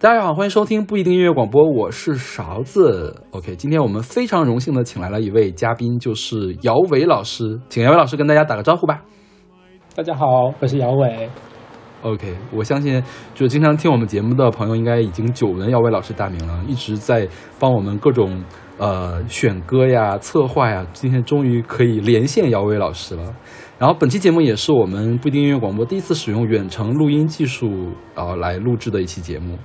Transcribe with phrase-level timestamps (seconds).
[0.00, 3.24] 大家好，欢迎收听不一定音乐广播，我是勺子。
[3.32, 9.02] OK，今天我们非常荣幸的请来了一位嘉宾，就是姚伟老师，请姚伟老师跟大家打个招呼吧。
[9.96, 11.28] 大家好，我是姚伟。
[12.02, 13.02] OK，我相信
[13.34, 17.26] 就经常听我们节目的朋友，应该已经久闻姚伟老师大名了，一直在
[17.58, 18.40] 帮我们各种
[18.76, 20.86] 呃选歌呀、策划呀。
[20.92, 23.34] 今天终于可以连线姚伟老师了。
[23.80, 29.58] 然后本期节目也是我们不一定音乐广播第一次使用远程录音技术啊来录制的一期节目。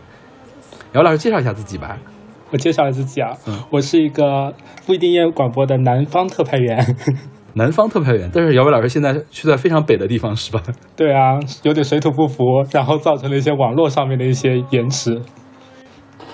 [0.94, 1.98] 姚老师介绍一下自己吧。
[2.52, 3.36] 我介绍一下自己啊，
[3.72, 4.54] 我是一个
[4.86, 6.96] 不一定音乐广播的南方特派员。
[7.56, 10.62] 南方特派员，但是姚伟老师现在去在非常北的地方，是吧？
[10.96, 15.20] 对啊，有点水土不服，然后造成了一些网络上面的一些延迟。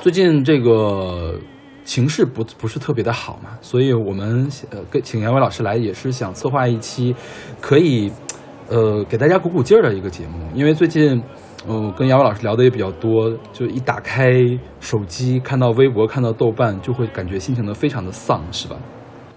[0.02, 1.40] 最近这个
[1.85, 7.15] 形势不不是特别的好嘛，所以我们呃跟请姚伟老师来也是想策划一期
[7.62, 8.12] 可以
[8.70, 11.24] 呃给大家鼓鼓劲儿的一个节目，因为最近。
[11.71, 14.34] 嗯，跟姚伟老师聊的也比较多，就一打开
[14.79, 18.75] 手机，看到微博，看到豆瓣，就会感觉心情都非常的丧，是吧？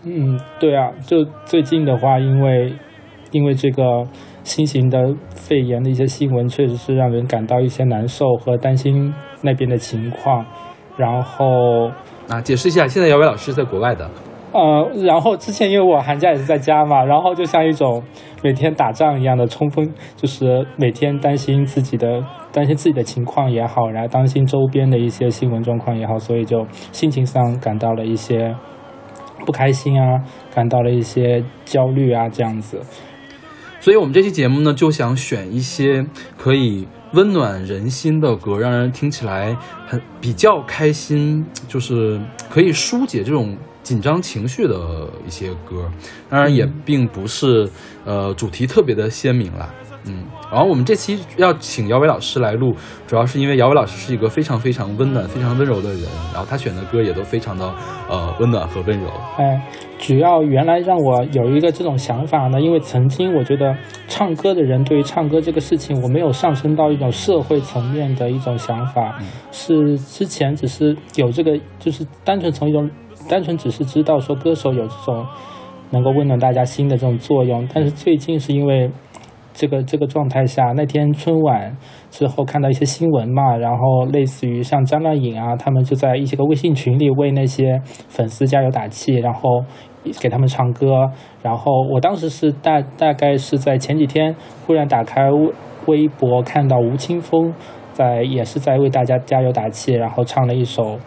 [0.04, 2.74] 嗯，对啊，就最近的话，因为
[3.32, 3.82] 因为这个
[4.44, 10.44] 新型的肺炎的一些新闻，确实是让人感到一些难受和担心那边的情况。
[10.96, 11.90] 然后
[12.28, 14.10] 啊，解释一下，现在姚伟老师在国外的。
[14.52, 18.02] 呃，然后之前因为我寒假也是在家嘛，然后就像一种
[18.42, 22.22] 每天打仗一样的冲锋，就是每天担心自己的
[22.52, 28.54] 担心自己的情况也好，然后担心周边的一些新闻状况也好，所以就心情上感到了一些
[29.46, 30.22] 不开心啊，
[30.54, 32.78] 感到了一些焦虑啊，这样子。
[33.80, 36.04] 所以我们这期节目呢，就想选一些
[36.36, 39.56] 可以温暖人心的歌，让人听起来
[39.86, 43.56] 很比较开心，就是可以疏解这种。
[43.82, 45.90] 紧张情绪的一些歌，
[46.28, 47.68] 当然也并不是
[48.04, 49.68] 呃主题特别的鲜明啦，
[50.06, 50.24] 嗯。
[50.52, 52.74] 然后我们这期要请姚伟老师来录，
[53.06, 57.64] 主要是因为姚伟老师是一个非常非常温暖、非常温柔的人，然后他选的歌也都非常的
[58.08, 59.08] 呃温暖和温柔。
[59.38, 59.66] 哎，
[59.98, 63.74] 主要原来让我有一个这种想法呢，因为曾经我觉得
[64.06, 69.18] 唱歌的人对于唱歌这个事情，我没有上升到一种社会层面的一种想法，
[69.50, 72.90] 是之前只是有这个，就是单纯从一种。
[73.32, 75.26] 单纯只是知道说歌手有这种
[75.88, 78.90] 能够温暖大家心的这种作用，但是最近是因为
[79.54, 81.74] 这个这个状态下，那天春晚
[82.10, 89.64] 之后看到一些新闻嘛，然后类似于像张靓颖啊，他们就在一些个微信群里为那些粉丝加油打气，然后
[90.20, 91.10] 给他们唱歌，
[91.42, 95.22] 然后我当时是大大概是在前几天忽然打开
[95.86, 97.54] 微博看到吴青峰
[97.94, 100.98] 在也是在为大家加油打气，然后唱了一首。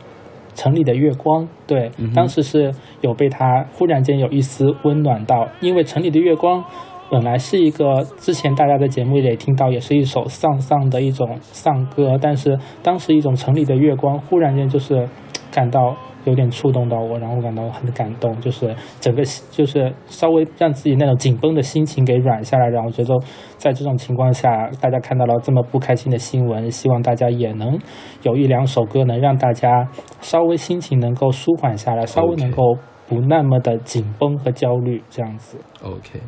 [0.55, 6.63] 城里的月光，对，当时是有被他忽然间有一丝温暖到，因为城里的月光
[7.11, 15.07] 本来是一个之前大家在节目里也听到，也是一首丧丧的一种丧歌，但是当时一种城里的月光忽然间就是
[15.51, 15.95] 感到。
[16.25, 23.13] 有点触动到我，然后感到很感动，就是整个就是稍微让自己那种紧绷的心情给软下来，然后觉得
[23.57, 27.79] 在这种情况下，大家看到了这么不开心的新闻，希望大家也能
[28.23, 29.87] 有一两首歌能让大家
[30.19, 32.75] 稍微心情能够舒缓下来，稍微能够
[33.07, 35.59] 不那么的紧绷和焦虑这样子。
[35.83, 36.19] OK。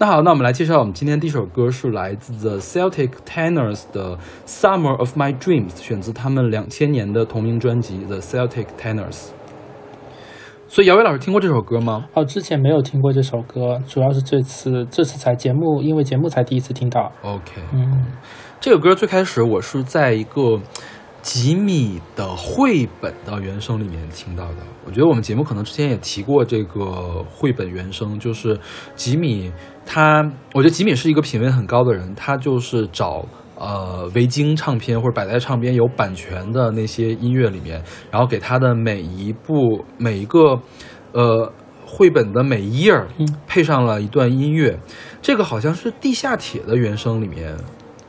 [0.00, 4.16] 那好，那我们来介绍我们今天第一首歌是来自 The Celtic Tenors 的
[4.46, 9.10] 《Summer of My Dreams》，选自他们两千年的同名专辑《The Celtic Tenors》。
[10.68, 12.06] 所以姚伟老师听过这首歌吗？
[12.14, 17.10] 哦，之前没有听过这首歌，主要是这次这次才节目，因为节目才第一次听到。
[17.22, 18.04] OK，嗯，
[18.60, 20.60] 这个歌最开始我是在一个。
[21.20, 28.58] 吉米的绘本的原声里面听到的，我觉得我们节目可能之前也提过这个绘本原声，就是
[28.94, 29.52] 吉米
[29.90, 33.24] 他，我觉得吉米是一个品味很高的人，他就是找
[33.56, 40.60] 呃维京唱片或者百代唱片有版权的那些音乐里面，然后给他的每一部每一个
[41.12, 41.50] 呃
[41.86, 42.92] 绘本的每一页
[43.46, 44.78] 配上了一段音乐，
[45.22, 47.56] 这个好像是地下铁的原声里面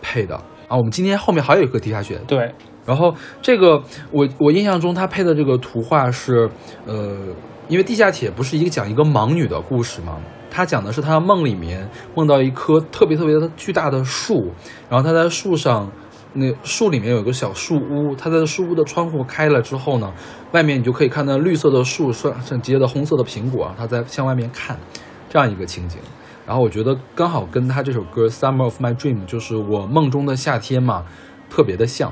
[0.01, 0.35] 配的
[0.67, 2.51] 啊，我们今天后面还有一个地下雪，对。
[2.85, 6.49] 然后这个我我印象中他配的这个图画是，
[6.85, 7.15] 呃，
[7.69, 10.17] 因为地下铁不是一个讲一个盲女的故事吗？
[10.49, 14.51] 他讲的是他梦里面梦到一棵特别特别的巨大的树，
[14.89, 15.91] 然后他在树上，
[16.33, 20.11] 那树里面有个小树屋，他在树屋的窗户开了之后呢，
[20.51, 24.77] 外面你就可以看到绿色的树上上结的红色的苹果，他在向外面看，
[25.29, 25.99] 这样一个情景。
[26.45, 31.05] 然后我觉得刚好跟他这首歌《Summer of My Dream》就是我梦中的夏天嘛，
[31.47, 32.11] 特别的像。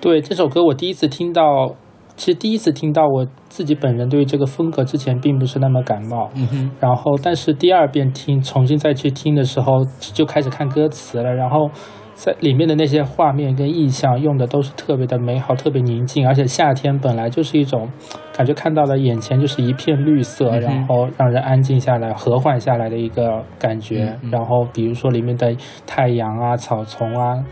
[0.00, 1.76] 对这首歌，我第一次听到，
[2.22, 6.70] 其实第一次听到我自己本人对于这个风格之前并不是那么感冒，嗯哼。
[6.78, 11.34] 然后，但是第二遍听，重新再去听的时候，就开始看歌词了。
[11.34, 11.68] 然后，
[12.14, 17.88] 在里面的那些画面跟意象用的都是特别的美好，特别宁静，而且夏天本来就是一种
[18.32, 24.16] 感觉，看到了眼前就是一片绿色，嗯然后让人安静下来、和缓下来的一个感觉。
[24.30, 25.52] 然后比如说里面的
[25.88, 27.42] 太阳啊、草丛啊，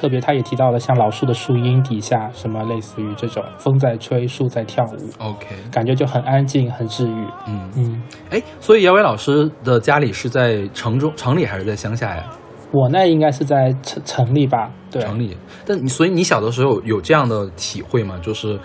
[0.00, 7.26] 特别他也提到了像老树的树荫底下，什么类似于这种风在吹、树在跳舞，OK，感觉就很安静、很治愈。
[7.46, 12.24] 嗯，嗯，哎，所以姚伟老师的家里是在城中城里还是在乡下呀？
[12.72, 14.70] 我那应该是在城城里吧？
[14.90, 15.36] 对，城里。
[15.66, 18.18] 但你所以你小的时候有有这样的体会吗？
[18.22, 18.58] 就是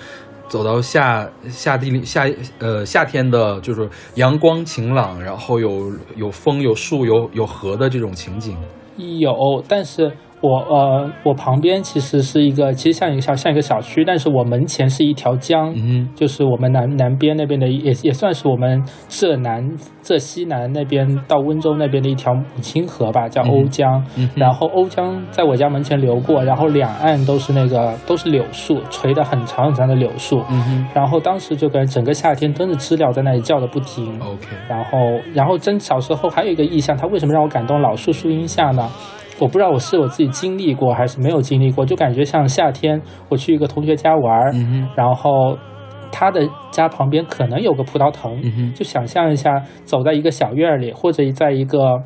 [0.48, 2.26] 走到夏夏地里夏
[2.60, 8.56] 呃夏天的，就是阳光晴朗，然后有有风有树有有河的这种情景。
[8.96, 10.10] 有，但是
[10.42, 19.68] 我呃，我旁边其实是一个，其实像一个小像一个小区，但是我门前是一条江，嗯就是我们南南边那边的，也也算是我们浙南
[20.04, 24.06] 浙西南那边到温州那边的一条母亲河吧，叫瓯江。
[24.18, 30.44] 嗯然后瓯江在我家门前流过，然后两岸都是那个都是柳树，垂的很长很长的柳树。
[30.52, 34.20] 嗯哼然后当时就感觉整个夏天真的知了在那里叫的不停。
[34.20, 34.98] ，OK，然后，
[35.34, 37.82] 然后真小时候还有一个意象，它为什么让我感动？
[37.82, 38.90] 老树树荫下呢？
[39.40, 44.52] 我不知道我是我自己经历过还是没有经历过，就感觉像夏天我去一个同学家玩
[44.96, 45.58] 然后
[46.12, 52.02] 他的家旁边可能有个葡萄藤，嗯就想象一下走在一个小院儿里，或者在一个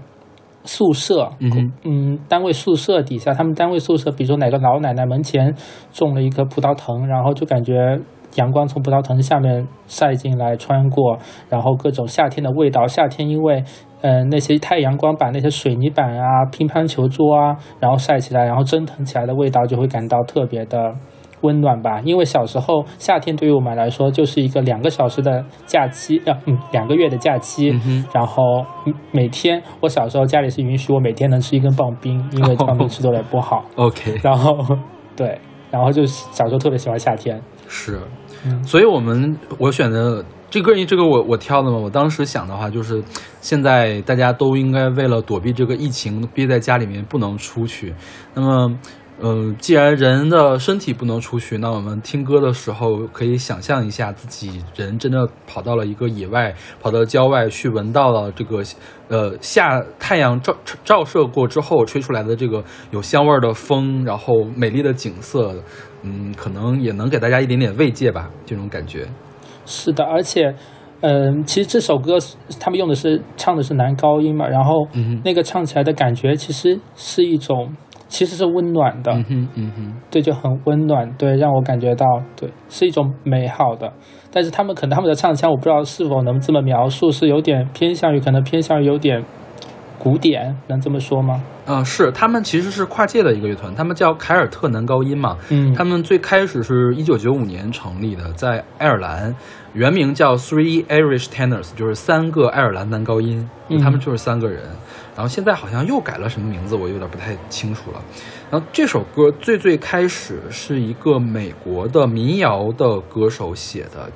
[0.63, 5.53] 宿舍，嗯嗯，单位宿舍底下，他们单位宿舍，比如说哪个老奶奶门前
[5.91, 7.99] 种了一棵葡萄藤，然后就感觉
[8.35, 11.17] 阳光从葡萄藤下面晒进来，穿过，
[11.47, 12.87] 然后各种夏天的味道。
[12.87, 13.63] 夏天因为
[14.01, 20.93] 呃那些太阳光把那些水泥板啊、乒乓球桌啊，然后晒起来，然后蒸腾起来的味道，就会感到特别的。
[21.41, 27.71] 温暖吧，因为小时候夏天对于我们来说就是一个两个小时的假期， 呃，嗯，两个月的假期。
[27.71, 28.43] 嗯然后
[28.85, 33.63] 嗯每天，我小时候家里是允许我每天能吃一根棒冰，因为棒冰吃多了也不好。
[33.77, 34.53] OK，然后
[35.15, 35.39] 对，
[35.71, 37.41] 然后就小时候特别喜欢夏天。
[37.69, 37.97] 是。
[38.45, 41.77] 嗯所以我们我选的这歌，这个我我挑的嘛。
[41.77, 43.03] 我当时想的话，就是
[43.39, 47.93] 现在大家都应该为了躲避这个疫情，憋在家里面不能出去。
[48.33, 48.79] 那么，
[49.19, 58.63] 呃，既然人的身体不能出去，那我们听歌的时候可以想象一下，自己人真的跑到了一个野外，跑到郊外去，闻到了这个
[59.09, 65.53] 呃下太阳照照射过之后吹出来的这个有香味的风，然后美丽的景色，
[66.01, 69.07] 嗯，可能也能给大家一点点慰藉吧，这种感觉。
[69.69, 70.51] 是的，而且，
[71.01, 72.18] 嗯、其实这首歌
[72.60, 77.71] 他们用的是唱的是男高音嘛，然后嗯那个唱起来的感觉其实是一种，
[78.07, 79.12] 其实是温暖的。
[79.13, 82.06] 嗯哼，嗯哼，对，就很温暖，对，让我感觉到，
[82.36, 83.94] 对，是一种美好的。
[84.31, 89.24] 但是他们可能他们的唱腔，我不知道是否能这么描述，是有点偏向于，可能偏向于有点
[89.99, 91.43] 古典，能这么说吗？
[91.65, 95.37] 嗯、是他们其实是跨界的一个乐团，他们叫凯尔特男高音嘛。
[95.49, 99.35] 嗯，他们最开始是一九九五年成立的，在爱尔兰，
[99.73, 104.63] 原名叫 Three Irish Tenors，就是三个爱尔兰男高音，嗯他们就是三个人。
[105.15, 108.01] 然后现在好像又改了什么名字，我有点不太清楚了。
[108.49, 114.09] 然后这首歌最最开始是一个美国的民谣的歌手写的，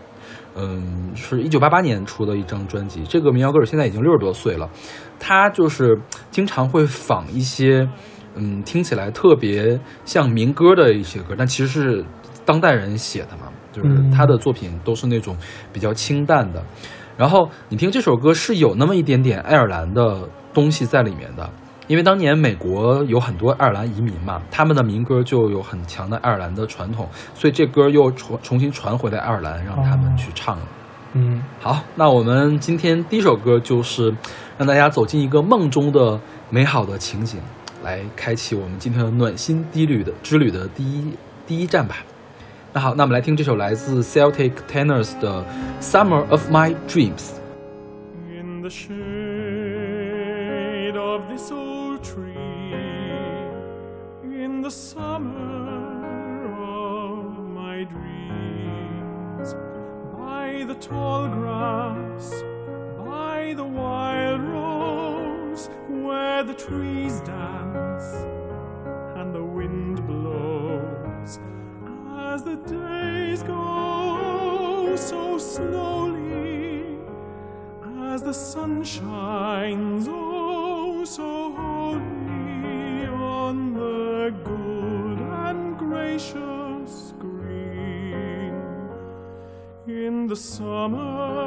[0.56, 3.04] 嗯，是一九八八年出的一张专辑。
[3.04, 4.70] 这个民谣歌手现在已经六十多岁了，
[5.20, 7.88] 他就是经常会仿一些，
[8.36, 12.06] 嗯，听起来特别像民歌的一些歌，但其实是
[12.46, 15.36] 当代人写的嘛，就是他的作品都是那种
[15.72, 16.64] 比较清淡的。
[17.18, 21.50] 然后你听这首歌是有那么一点点爱尔兰的东西在里面的，
[21.88, 30.68] 因为当年美国有很多爱尔兰移民嘛，他们的民歌就有很强的爱尔兰的传统，所以这歌又重重新传回来爱尔兰，让他们去唱了。
[31.14, 34.14] 嗯，好，那我们今天第一首歌就是
[34.58, 37.40] 让大家走进一个梦中的美好的情景，
[37.84, 41.14] 来开启我们今天的暖心低旅的之旅的第一
[41.46, 41.98] 第一站吧。
[42.72, 45.46] 那好，那我们来听这首来自 Celtic Tenors 的
[45.84, 47.12] 《Summer of My Dreams》。
[60.84, 62.30] Tall grass,
[62.98, 68.08] by the wild rose, where the trees dance
[69.16, 71.40] and the wind blows.
[72.18, 76.98] As the days go so slowly
[78.14, 81.43] as the sun shines oh so
[90.36, 91.43] summer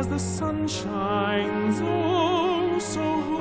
[0.00, 1.78] as the sun shines.
[1.82, 3.39] Oh so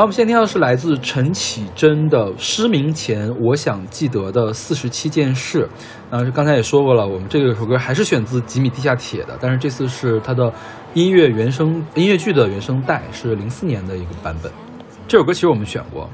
[0.00, 5.68] 好，我们现在听到是来自陈绮贞的《失明前我想记得的四十七件事》。
[6.16, 10.50] 啊，刚才也说过了，我们这个首歌还是选自《吉米地下铁》的，但是这次是它的
[10.94, 14.50] 音乐原声音乐剧的原声带，是零四年的一个版本。
[15.06, 16.08] 这首歌其实我们选过，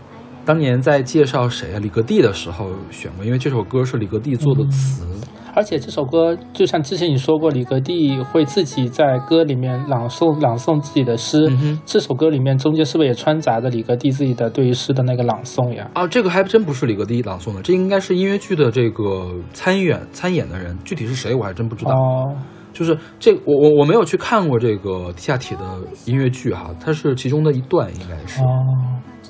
[0.45, 5.07] 当年在介绍谁啊李格弟的时候选过，因为这首歌是李格弟做的词。
[5.57, 11.49] 而且这首歌就像之前你说过，李格弟会自己在歌里面朗诵朗诵自己的诗。
[11.49, 15.91] 嗯这首歌里面中间是不是也穿杂着李格弟自己的对于诗的那个朗诵呀？
[15.95, 21.93] 啊，这个还真不是李格弟朗诵的，这应该是音乐剧的这个参演参演的人，具体是谁我还真不知道。
[21.93, 22.37] 哦，
[22.75, 25.65] 就是这我我我没有去看过这个地下铁的
[26.05, 28.43] 音乐剧哈，它是其中的一段，应该是。
[28.43, 28.47] 哦，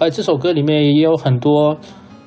[0.00, 1.78] 呃，这首歌里面也有很多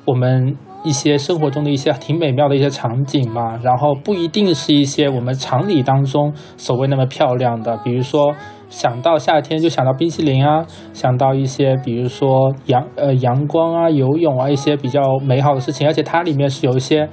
[0.06, 8.34] 我们一些生活中的一些挺美妙的一些场景嘛，然后不一定是一些我们常理当中所谓那么漂亮的，比如说
[8.70, 17.10] 想到夏天就想到冰淇淋啊，想到一些比如说阳呃阳光啊、游泳啊一些比较美好的事情，而且它里面是有一些。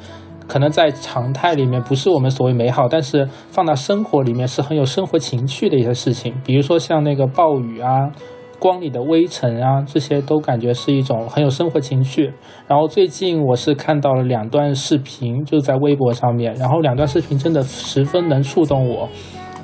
[0.49, 8.09] 可能在常态里面不是我们所谓美好，但是放到生活里面是很有生活情趣的一些事情，比如说像那个暴雨啊，
[8.59, 12.33] 光里的微尘啊，这些都感觉是一种很有生活情趣。
[12.67, 19.09] 然后最近我是看到了两段视频，就在微博上面，然后两段视频真的十分能触动我。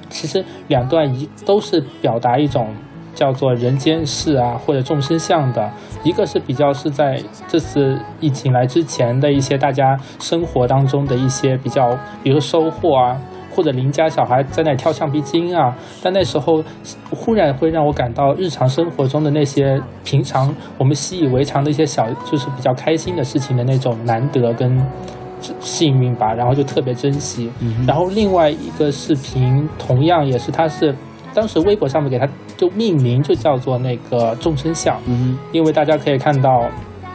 [0.08, 2.68] 其实两段一都是表达一种
[3.14, 5.70] 叫做人间世啊或者众生相的，
[6.04, 7.18] 一个是比较是在
[7.48, 13.18] 这次疫情来之前的一些大家生活当中的一些比较，比如收获啊，
[13.54, 16.62] 或者邻家小孩在那跳橡皮筋啊，但那时候
[17.10, 24.84] 忽然会让我感到日常生活中的那些平常我们习以为常的一些小，就是比较开心的事情的那种难得跟
[25.60, 27.50] 幸运吧，然后就特别珍惜。
[27.86, 30.94] 然后另外一个视频同样也是，它是
[31.34, 36.68] 当时微博上面给它就命名就叫做那个众生相，嗯因为大家可以看到，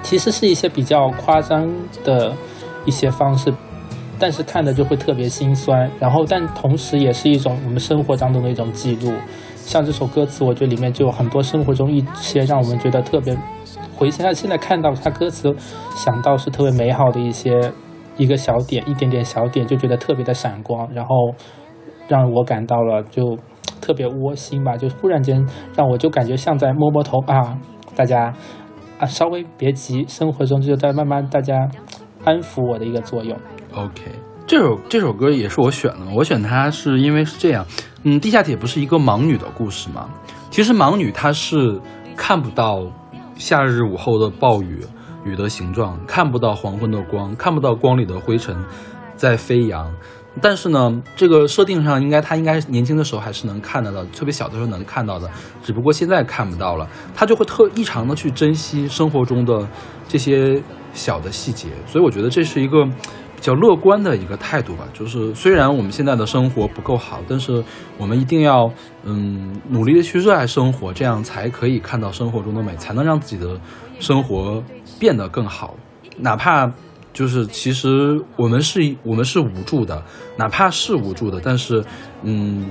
[0.04, 1.68] 其实是一些比较夸张
[2.04, 2.34] 的
[2.84, 3.54] 一些方式，
[4.20, 5.90] 但是看的就会特别心酸。
[6.00, 9.14] 然后，但同时也是一种我们生活当中的一种记录。
[9.56, 13.38] 像这首歌词，我觉得里面就有很多生活中一些让我们觉得特别
[13.98, 15.54] 回想，现在看到他歌词，
[15.94, 17.60] 想到是特别美好的一些
[18.16, 21.16] 一个小点，一点点小点，就觉得特别的闪光，然后
[22.08, 23.38] 让我感到了就
[23.82, 25.46] 特别窝心吧，就忽然间
[25.76, 27.58] 让我就感觉像在摸摸头啊，
[27.94, 28.34] 大家
[29.00, 31.68] 啊稍微别急，生活中就在慢慢大家
[32.24, 33.38] 安抚我的一个作用。
[33.78, 34.12] OK，
[34.48, 37.64] 这首这首歌也是我选的，我选它是因为是这样，
[38.02, 40.10] 嗯，地下铁不是一个盲女的故事吗？
[40.50, 41.80] 其实盲女她是
[42.16, 42.84] 看不到
[43.36, 44.84] 夏日午后的暴雨
[45.24, 48.58] 雨的形状，看不到黄昏的光，看不到光里的灰尘
[49.16, 49.94] 在飞扬。
[50.42, 55.30] 但是呢，这个设定上应该她应该年轻的时候还是能看得到，特别小的时候能看到的，
[55.62, 56.90] 只不过现在看不到了。
[57.14, 59.68] 她就会特异常的去珍惜生活中的
[60.08, 60.62] 这些
[60.94, 62.88] 小的细节，所以我觉得这是一个
[63.38, 64.84] 比较乐观的一个态度吧。
[64.94, 67.64] 就是虽然我们现在的生活不够好，但是
[67.98, 68.70] 我们一定要
[69.06, 73.58] 嗯努力的去热爱生活，这样才可以看到生活中的美，才能让自己的
[74.00, 74.62] 生活
[75.00, 75.76] 变得更好，
[76.18, 76.70] 哪怕。
[77.14, 80.04] 就是其实我们是我们是无助的，
[80.38, 81.84] 哪怕是无助的，但是，
[82.22, 82.70] 嗯，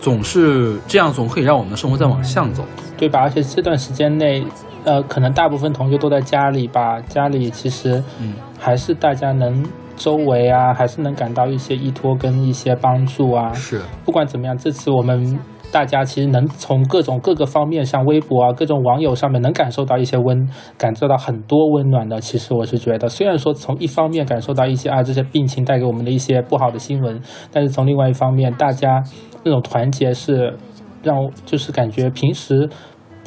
[0.00, 2.64] 总是这样，总可以让我们的生活再往向走。
[2.96, 3.20] 对吧？
[3.20, 4.42] 而且这段时间内，
[4.84, 9.62] 呃，可能大部分同学都在家里吧，家里其实嗯还是大家能
[9.96, 13.52] 周围啊，还是能感到一些依托跟一些帮助啊。
[13.52, 15.38] 是，不管怎么样，这次我们
[15.72, 22.20] 大家其实能从各种各个方面，像微博啊、各种网友上面，能感受到一些温，感受到很多温暖的。
[22.20, 29.02] 其实我是觉得，虽然说从一方面感受到一些啊这些病情带给我们的一些不好的新闻，但是从另外一方面，大家
[29.42, 30.56] 那种团结是
[31.02, 32.68] 让我就是感觉平时。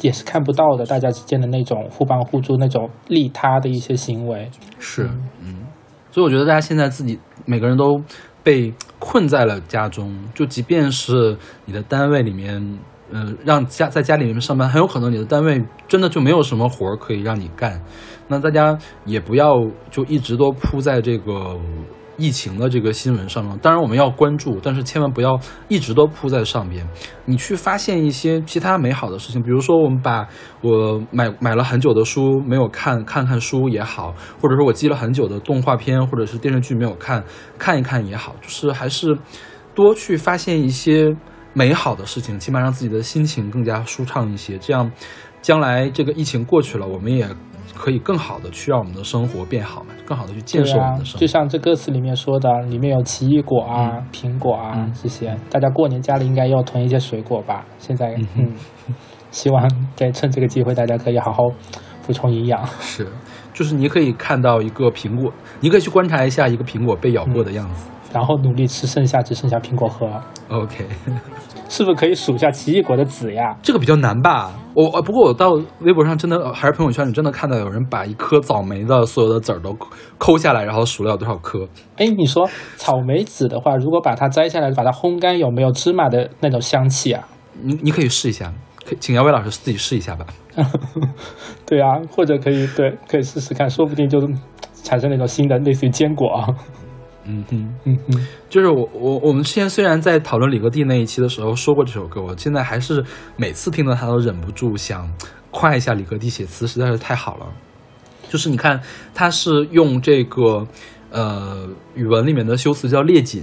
[0.02, 4.48] 也是看不到的，大家之间的那种互帮互助、那种利他的一些行为。
[4.78, 5.10] 是，
[5.44, 5.56] 嗯，
[6.10, 8.02] 所以我觉得大家现在自己每个人都
[8.42, 12.78] 被困在了家中，就即便是你的单位里面，
[13.12, 17.80] 呃，让家在家里面上班，很有可能你的单位真的就没有什么活儿可以让你干，
[18.28, 19.54] 那大家也不要
[19.90, 21.58] 就一直都扑在这个。
[22.20, 26.86] 疫情的这个新闻上面，当然我们要关注，但是千万不要一直都扑在上边。
[27.24, 30.28] 你去发现一些其他美好的事情，比如说我们把
[30.60, 37.24] 我买买了很久的书没有看，看看书也好，或者说我积了很久的动画片或者是电视剧没有看，
[37.58, 39.16] 看一看也好，就是还是
[39.74, 41.16] 多去发现一些
[41.52, 44.58] 美好的事情，起码让自己的心情更加舒畅一些。
[44.58, 44.90] 这样，
[45.40, 47.28] 将来这个疫情过去了，我们也
[47.76, 51.20] 可以更好的去让我们的生活变好嘛，更好的去建设我们的生，活。
[51.20, 57.64] 就像这歌词里面说的，里面有奇异果啊、嗯苹果啊、嗯这些，大家过年家里应该要囤一些水果吧？
[57.78, 58.54] 现在嗯嗯，
[59.30, 61.44] 希望对趁这个机会，大家可以好好
[62.04, 62.66] 补充营养。
[62.80, 63.06] 是，
[63.54, 67.86] 就是你可以看到一个苹果，你可以去观察一下一个苹果被咬过的样子。
[68.12, 70.10] 然后努力吃剩下只剩下苹果核
[70.48, 70.84] ，OK，
[71.70, 73.56] 是不是可以数一下奇异果的籽呀？
[73.62, 74.52] 这个比较难吧？
[74.74, 79.72] 我呃不过我到微博上真的呃还是朋友圈里真的看到有人把一颗草莓的所有的籽儿都
[80.18, 81.60] 抠下来，然后数了有多少颗。
[81.96, 82.44] 哎，你说
[82.76, 87.28] 草莓籽的话，如果把它摘下来，把它烘干，有没有芝麻的那种香气啊？
[87.62, 88.52] 你你可以试一下，
[88.84, 90.26] 可以请姚伟老师自己试一下吧。
[91.64, 94.18] 对啊，或者可以对，可以试试看，说不定就
[94.82, 96.48] 产生那种新的类似于坚果啊。
[97.24, 103.04] 嗯哼，嗯哼，就是我我我们之前虽然在讨论李格弟那一期的时候说过这首歌，我现在还是
[103.36, 105.12] 每次听到它都忍不住想
[105.50, 107.46] 夸一下李格弟写词实在是太好了。
[108.28, 108.80] 就是你看，
[109.12, 110.66] 他是用这个
[111.10, 113.42] 呃语文里面的修辞叫列锦，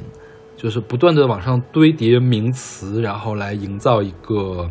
[0.56, 4.70] 就是不断的往上堆叠名词，然后来营造一个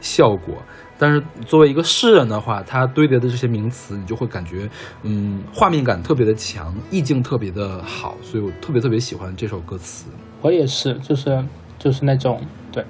[0.00, 0.56] 效果。
[1.02, 4.70] 但是作为一个诗人的话，他堆叠的这些名词，你就会感觉，
[5.02, 10.04] 嗯，画面感特别的强，意境特别的好，所以我特别特别喜欢这首歌词。
[10.40, 11.44] 我也是，就是
[11.76, 12.84] 就是那种对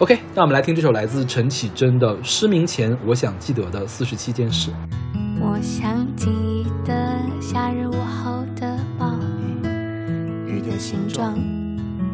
[0.00, 4.70] ，OK，那我们来听这首来自陈绮贞的《失明前我想记得的四十七件事》。
[5.40, 6.28] 我想记
[6.84, 6.92] 得
[7.40, 9.14] 夏日午后的暴
[9.64, 11.59] 雨，雨的形状。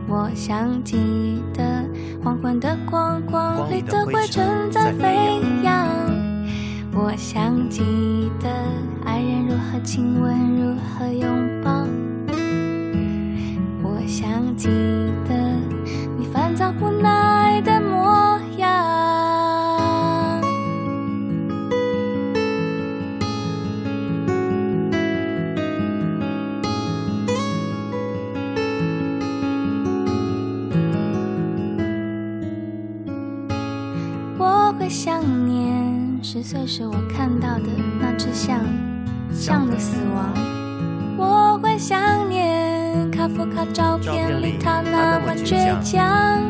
[0.09, 1.85] 我想记得
[2.23, 5.87] 黄昏的光，光里的灰尘在飞扬。
[6.95, 7.83] 我想记
[8.41, 8.49] 得
[9.05, 11.87] 爱人如何亲吻，如何拥抱。
[13.83, 14.69] 我想记
[15.29, 15.35] 得
[16.17, 17.76] 你烦躁无奈的
[34.87, 37.65] 会想念十岁时我看到的
[38.01, 38.61] 那只象，
[39.33, 40.33] 象的死亡。
[41.19, 46.41] 我会想念卡夫卡照片里他那么倔强。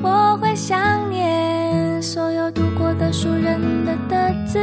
[0.00, 4.60] 我会想念所有读过的书人的的字。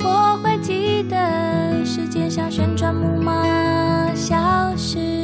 [0.00, 5.23] 我会记得世界像旋转木马消失。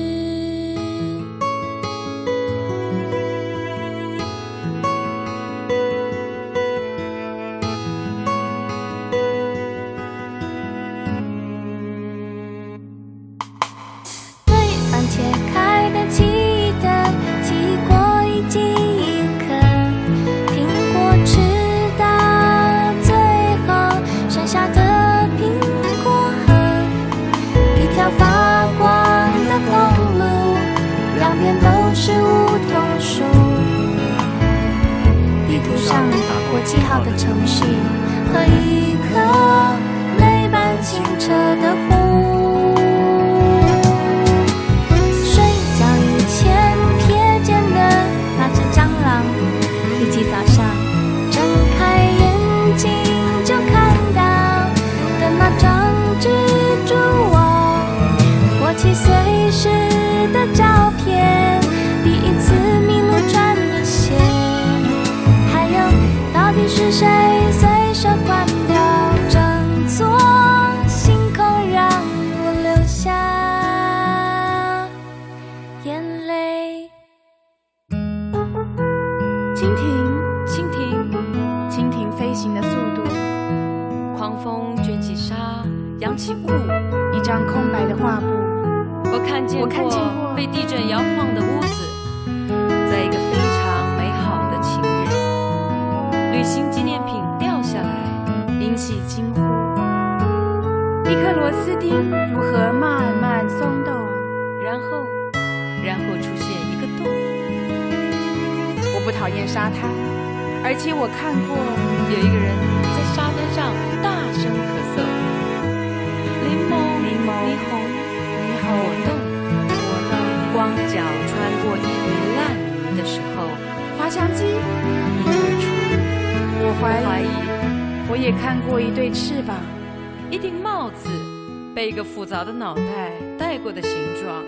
[132.31, 133.91] 早的脑袋戴过的形
[134.23, 134.45] 状，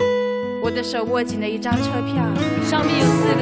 [0.62, 2.14] 我的手握紧了一张车票，
[2.62, 3.41] 上面有四个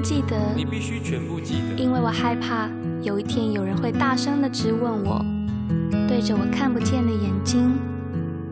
[0.00, 2.68] 记得，你必须全部记得，因为我害怕
[3.02, 5.24] 有一天有人会大声的质问我，
[6.08, 7.78] 对着我看不见的眼睛，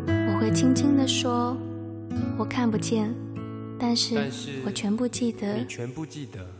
[0.06, 1.56] 我会轻轻的说，
[2.36, 3.14] 我看不见，
[3.78, 4.16] 但是
[4.64, 5.64] 我全部记得你。
[5.66, 6.57] 全部记得。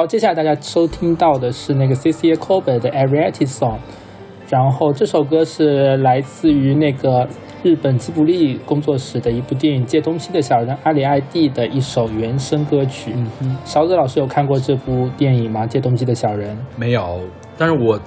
[0.00, 3.76] 好，接下来大家收听到的是那个 Cecilia Colbert 的 Ariete Song，
[4.48, 7.28] 然后这首歌是来自于那个
[7.62, 13.12] 日本吉卜力工作室的一部电影《借东西的小人阿里艾蒂》的一首原声歌曲。
[13.14, 15.64] 嗯哼，勺子老师有看过这部电影吗？
[15.68, 17.20] 《借东西的小人没有，
[17.58, 18.00] 但是我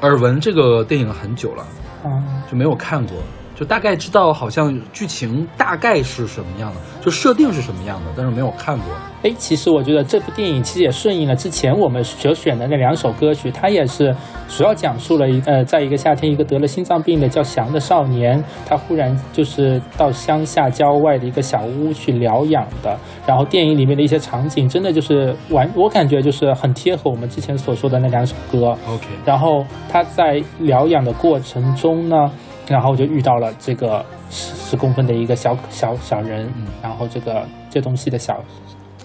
[0.00, 1.62] 耳闻这个电影很久了，》
[2.08, 3.14] 啊，就没有看过。
[3.58, 8.86] 就大概知道好像剧情大概是什么样的，就设定是什么样的，但是没有看过。
[9.22, 14.14] 哎，其实我觉得这部电影其实也顺应了之前我们所选的那两首歌曲，它也是
[14.46, 22.96] 主要讲述了一呃，在一个夏天，一个得了心脏病的叫翔的少年，他忽然就是到乡下郊外的一个小屋去疗养的。
[23.26, 28.76] 然后电影里面的一些场景，真的就是完，我感觉就是很贴合我们之前所说的那两首歌。
[28.86, 32.30] OK，然后他在疗养的过程中呢，
[32.68, 38.42] 然后就遇到了这个十十公分的一个小小小人，嗯然后这个这东西的小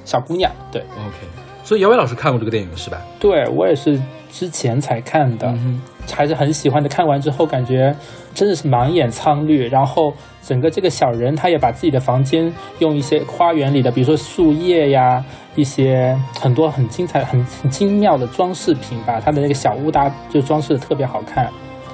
[0.04, 1.16] 小姑娘，对 OK，
[1.64, 3.02] 所以姚伟老师看过这个电影是吧？
[3.20, 4.00] 对，我也是
[4.32, 6.90] 之前才看的，嗯还是很喜欢的。
[6.90, 7.96] 看完之后感觉
[8.34, 15.24] 真的是满眼苍绿，然后整个这个小人他也把自己的房间用一些花园里的，比如说树叶呀，
[15.56, 21.48] 一些很多很精彩、很很精妙的装饰品，把他的那个小屋搭就装饰的特别好看。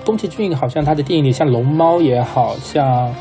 [0.07, 3.13] 宫崎骏好像他的电影里，像龙猫也好像。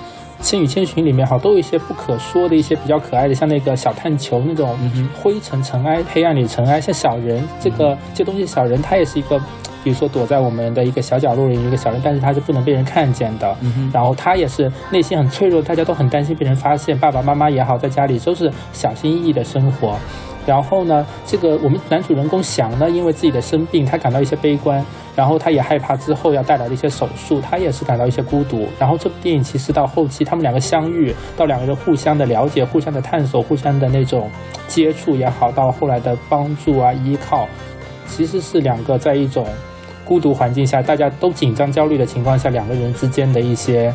[0.49, 9.39] 《千与千寻》里面好都有一些不可说的一些比较可爱的，像那个小探球那种嗯哼灰尘尘埃、黑暗里尘埃，像小人这个这东西，小人他也是一个，
[9.83, 13.57] 比如说躲在我们的一个小角落里一个小人，但是他是不能被人看见的。
[13.63, 19.97] 嗯哼然后他也是内心很脆弱，大家都很担心被人发现，爸爸妈妈也好，在家里都是小心翼翼的生活。
[20.47, 24.83] 然后呢，这个我们男主人公翔呢，因为自己的生病，他感到一些悲观，
[25.17, 28.69] 然后他也害怕之后要带来的一些手术，他也是感到一些孤独。
[28.79, 34.31] 然后这部电影其实到后期，他们两个相遇，到两个人互相的了解、互相的探索、互相的那种
[34.69, 37.49] 接触也好，到后来的帮助啊、依靠，
[38.07, 39.45] 其实是两个在一种
[40.05, 43.93] 孤独环境下，大家都紧张、焦虑的情况下，两个人之间的一些。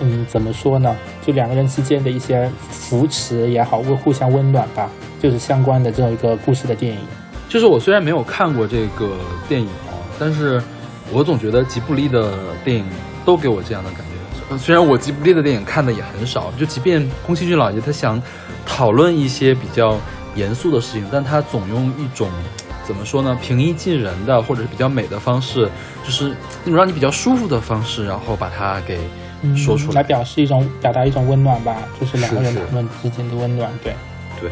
[0.00, 0.96] 嗯，怎么说呢？
[1.26, 4.88] 就两个人之间的一些扶持也好，会互相温暖吧，
[5.20, 7.00] 就是相关的这样一个故事的电影。
[7.48, 9.16] 就是我虽然没有看过这个
[9.48, 10.62] 电影啊，但是
[11.12, 12.32] 我总觉得吉卜力的
[12.64, 12.84] 电影
[13.24, 14.04] 都给我这样的感觉。
[14.50, 18.22] 呃虽然我吉卜力的电影看的也很少，就即便宫崎骏老爷他想
[18.64, 19.96] 讨论一些比较
[20.34, 22.30] 严肃的事情，但他总用一种
[22.86, 25.68] 怎么说呢，平易近人的或者是比较美的方式，
[26.02, 28.98] 就是那种让你比较舒服的方式，然后把它给
[29.54, 30.00] 说出来。
[30.00, 33.70] 来表示一种表达一种温暖吧，就是两个人他们之间的温暖。
[33.84, 33.94] 对，
[34.40, 34.50] 对，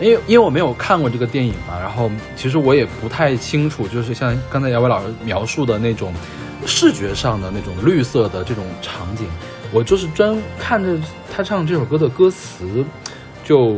[0.00, 6.12] 因为因为我没有看过这个电影嘛，然后其实我也不太清楚，就是像刚才姚伟老师描述的那种
[6.66, 9.26] 视觉上的那种绿色的这种场景，
[9.72, 10.98] 我就是专看着
[11.32, 12.84] 他唱这首歌的歌词，
[13.44, 13.76] 就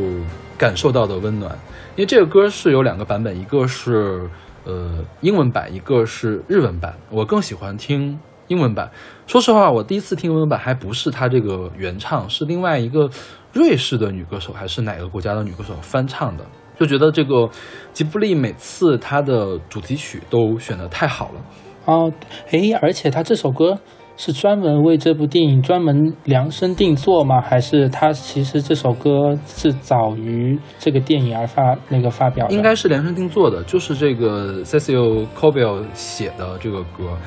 [0.57, 1.51] 感受到的温暖。
[1.95, 4.29] 因为这个歌是有两个版本，一个是
[4.65, 6.95] 呃英文版，一个是日文版。
[7.09, 8.91] 我更喜欢听英文版。
[9.25, 13.09] 说实话，我第一次听英文版还不是他这个原唱，是另外一个
[13.57, 16.45] 瑞士的女歌手还是哪个国家的女歌手翻唱的。
[16.79, 17.49] 就觉得这个
[17.91, 21.41] 吉卜力每次他的主题曲都选的太好了。
[21.85, 22.13] 哦，
[22.51, 23.79] 诶，而且他这首歌
[24.15, 27.41] 是专门为这部电影专门量身定做吗？
[27.41, 32.53] 还是他其实这首歌是早于这个电影而发那个发表的？
[32.53, 37.17] 应该是量身定做的，就是这个 Cecil Cobel 写的这个歌。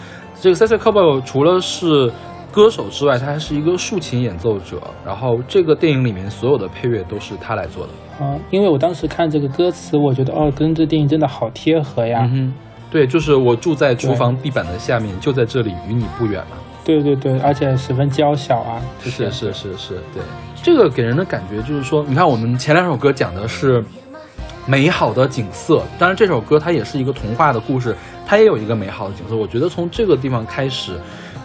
[0.41, 2.13] 这个 Cecil Cobel 除了是
[2.53, 4.81] 歌手之外，他还是一个竖琴演奏者。
[5.07, 8.25] 然后这个电影里面所有的配乐都是他来做的。
[8.25, 12.21] 啊、因为我当时看这个歌词，我觉得哦，跟这电影真的好贴合呀。
[12.25, 12.55] 嗯哼，
[12.91, 16.57] 对，就是我住在厨房地板的下面，就在这里，与你不远嘛。
[16.85, 18.81] 对对对，而且十分娇小啊。
[19.03, 20.23] 是是是是，对，
[20.63, 23.83] 这个给人的感觉就是说，你看我们前两首歌讲的是
[24.67, 27.95] 美好的景色，当然这首歌它也是一个童话的故事，
[28.27, 29.37] 它也有一个美好的景色。
[29.37, 30.99] 我觉得从这个地方开始，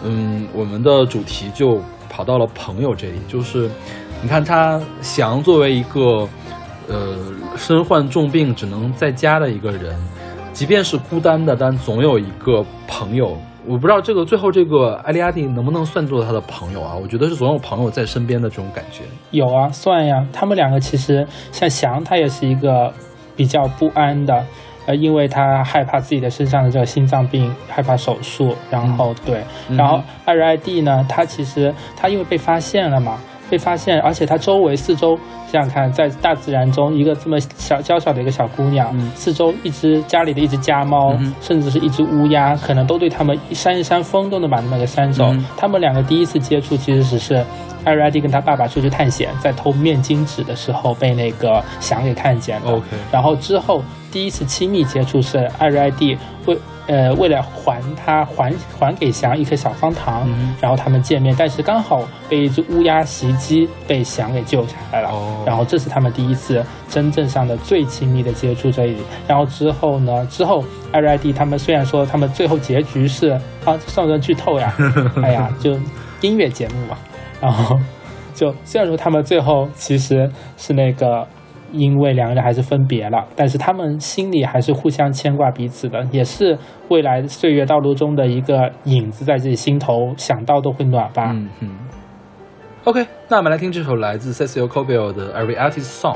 [0.08, 3.68] 嗯，我们的主题就跑到了朋友这里，就是
[4.22, 6.28] 你看他翔作为一个
[6.88, 7.16] 呃
[7.56, 9.96] 身患重病只能在家的一个人，
[10.52, 13.36] 即便是孤单的，但总有一个朋友。
[13.68, 16.94] 我不知道这个最后这个艾利亚蒂能不能算作他的朋友啊？
[16.94, 19.02] 我觉得是总有朋友在身边的这种感觉。
[19.32, 20.24] 有啊，算呀。
[20.32, 22.92] 他们两个其实像翔，他也是一个
[23.34, 24.46] 比较不安的，
[24.86, 33.18] 呃，因为他害怕自己的身上的这个心脏病，害怕手术，然后、对，嗯然后艾瑞艾蒂呢，他其实他因为被发现了嘛，
[33.50, 35.18] 被发现，而且他周围四周
[35.50, 45.26] 想想看，在大自然中，一个这么小娇小的一个小姑娘，嗯四周一只家里的一只家猫，嗯甚至是一只乌鸦，可能都对他们一扇一扇风都能把他们给扇走。
[45.32, 47.44] 嗯他们两个第一次接触其实只是
[47.86, 52.72] 艾瑞艾蒂跟他爸爸出去探险，在偷面巾纸的时候被那个翔给看见了。
[52.72, 65.08] OK 然后之后第一次亲密接触是艾瑞艾蒂为呃，为了还他还还给翔一颗小方糖，嗯然后他们见面，但是刚好被一只乌鸦袭击，被翔给救下来了。
[65.08, 68.98] 哦然后这是他们第一次真正上的最亲密的接触这里。
[69.26, 70.24] 然后之后呢？
[70.30, 73.30] 之后艾瑞艾蒂他们虽然说他们最后结局是
[73.64, 74.72] 啊，算不算剧透呀？
[75.24, 75.76] 哎呀，就
[76.20, 76.96] 音乐节目嘛。
[77.40, 77.78] 然后
[78.34, 81.26] 就虽然说他们最后其实是那个。
[81.72, 86.56] 因为两个人还是分别了，但是他们心里还是互相牵挂彼此的，也是
[86.88, 91.32] 未来岁月道路中的一个影子，在自己心头想到都会暖吧。
[91.34, 91.70] 嗯嗯。
[92.84, 96.14] OK，那我们来听这首来自 Cecil c o b i l 的《Every Artist Song》。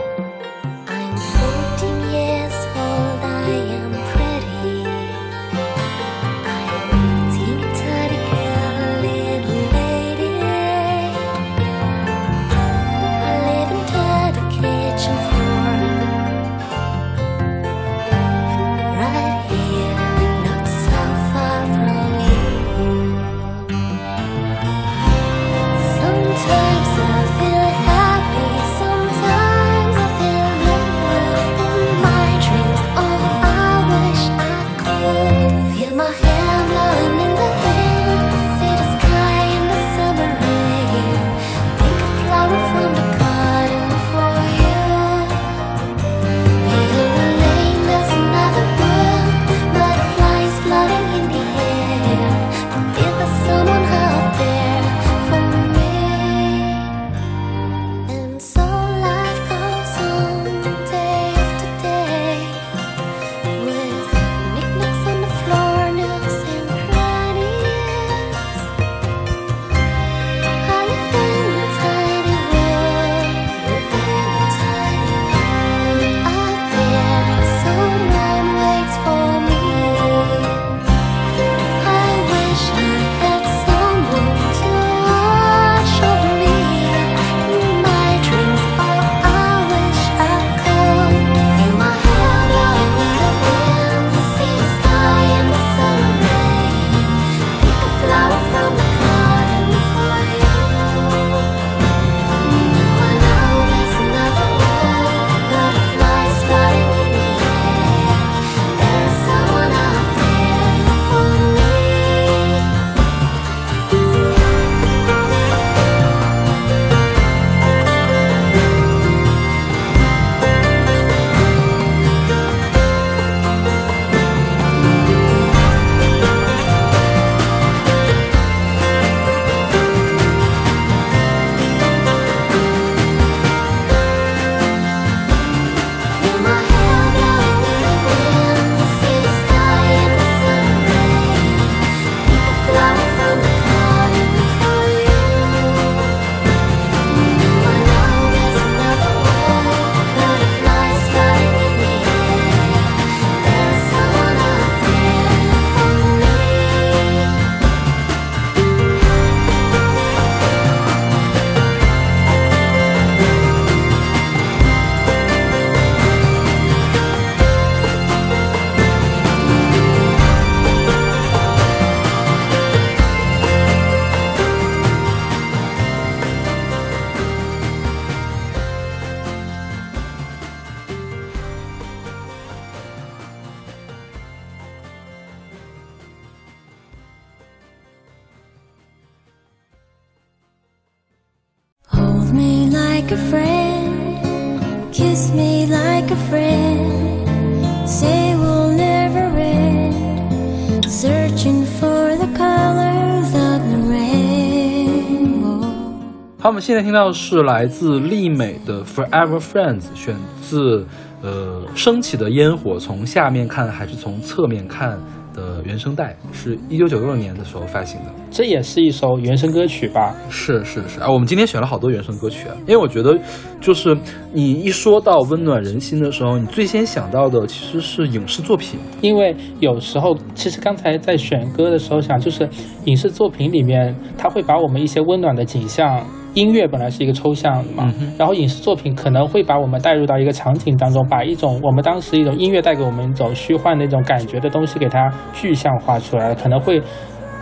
[206.60, 210.86] 们现在听到的是来自丽美的《Forever Friends》，选自
[211.22, 214.98] 呃升起的烟火，从下面看还是从侧面看
[215.32, 218.12] 的原声带，是一九九六年的时候发行的。
[218.30, 220.14] 这也是一首原声歌曲吧？
[220.28, 223.18] 是是是，啊，我们今天选了好多原声歌曲啊，因为我觉得，
[223.58, 223.96] 就是
[224.34, 228.78] 你一说到温暖人心的时候，你最先想到的其实是影视作品。
[229.00, 232.46] 因为有时候，其实刚才在选歌的时候想，就是
[232.84, 236.04] 影视作品里面，它会把我们一些温暖的景象。
[236.34, 246.80] 音乐本来是一个抽象的嘛，然后影视作品可能会把我们带入到一个场景当中，把一种我们当时一种音乐带给我们一种虚幻的那种感觉的东西给它具象化出来了，可能会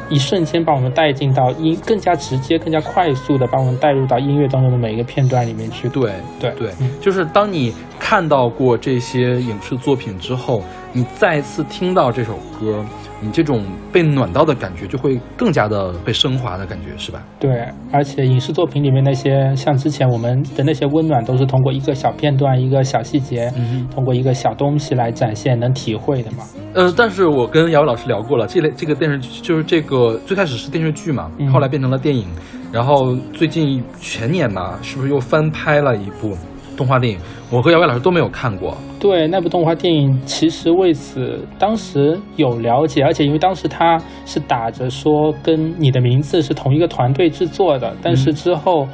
[0.09, 5.87] 一瞬间把我们带进到音更加直接、更加快速的把我们带入到音乐当中的每一个片段里面去。
[5.91, 10.63] 对对对嗯，就是当你看到过这些影视作品之后，
[10.93, 12.85] 你再次听到这首歌，
[13.21, 17.23] 你这种被暖到的感觉就会更加的被升华的感觉，是吧？
[17.39, 26.39] 对，而且影视作品里面那些像之前我们的那些温暖，都是通过一个小片段、一个小细节，嗯通过一个小东西来展现，能体会的嘛。
[26.75, 32.27] 呃，但是我跟姚老师聊过了，这类这个电视剧就是这个最开始是电视剧嘛，嗯后来变成了电影，
[32.73, 36.37] 然后最近全年嘛，是不是又翻拍了一部
[36.77, 37.19] 动画电影？
[37.51, 38.77] 我和姚伟老师都没有看过。
[39.01, 43.97] 对，那部动画电影其实为此当时有了解，而且因为当时他
[44.27, 48.89] 是打着说跟你的名字是同一个团队制作的，但是之后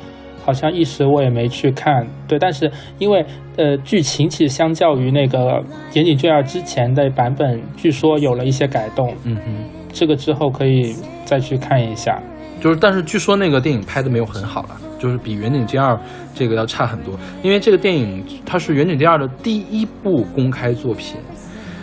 [0.44, 2.07] 好像一时我也没去看。
[2.28, 3.24] 对，但是因为
[3.57, 9.42] 呃剧情其实相较于那个岩井俊二之前的版本，据说有了一些改动，嗯哼，
[9.90, 10.94] 这个之后可以
[11.24, 12.20] 再去看一下。
[12.61, 15.92] 就是但是据说那个电影拍的没有很好了，就是比《远景街二》
[16.34, 21.18] 这个要差很多，因为这个电影它是《远景街二》的第一部公开作品。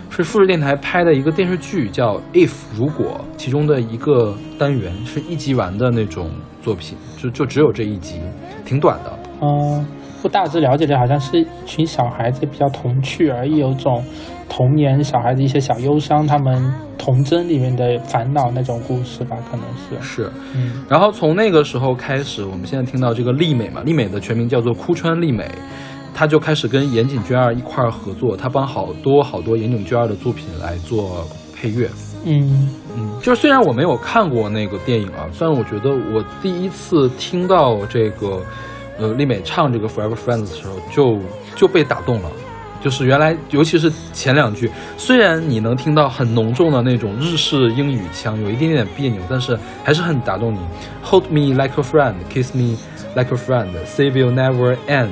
[0.10, 6.32] 是富士电台拍的一个电视剧，叫《If 如果》，其中的一个单元是一集完的那种
[6.64, 8.20] 作品，就就只有这一集，
[8.66, 9.20] 挺短的。
[9.42, 9.86] 嗯，
[10.24, 14.04] 我大致了解的好像是一群小孩子比较童趣而已，有种
[14.54, 16.62] 童年小孩子一些小忧伤，他们
[16.98, 20.06] 童真里面的烦恼那种故事吧，可能是。
[20.06, 25.50] 是，嗯然后从那个时候开始，我们现在听到这个丽美嘛，丽美的全名叫做枯川丽美，
[26.14, 31.26] 她就开始跟岩井俊二一块儿合作，她帮好多好多岩井俊二的作品来做
[31.56, 31.90] 配乐。
[32.26, 38.42] 嗯嗯，就是虽然我没有看过那个电影啊，但是我觉得我第一次听到这个，
[39.00, 41.18] 呃，丽美唱这个《Forever Friends》的时候，就
[41.56, 42.30] 就被打动了。
[42.82, 50.60] 就是原来，尤其是前两句，虽然你能听到很浓重的那种日式英语腔，有一点点别扭，但是还是很打动你。
[51.04, 52.76] Hold me like a friend, kiss me
[53.16, 55.10] like a friend, say will never end，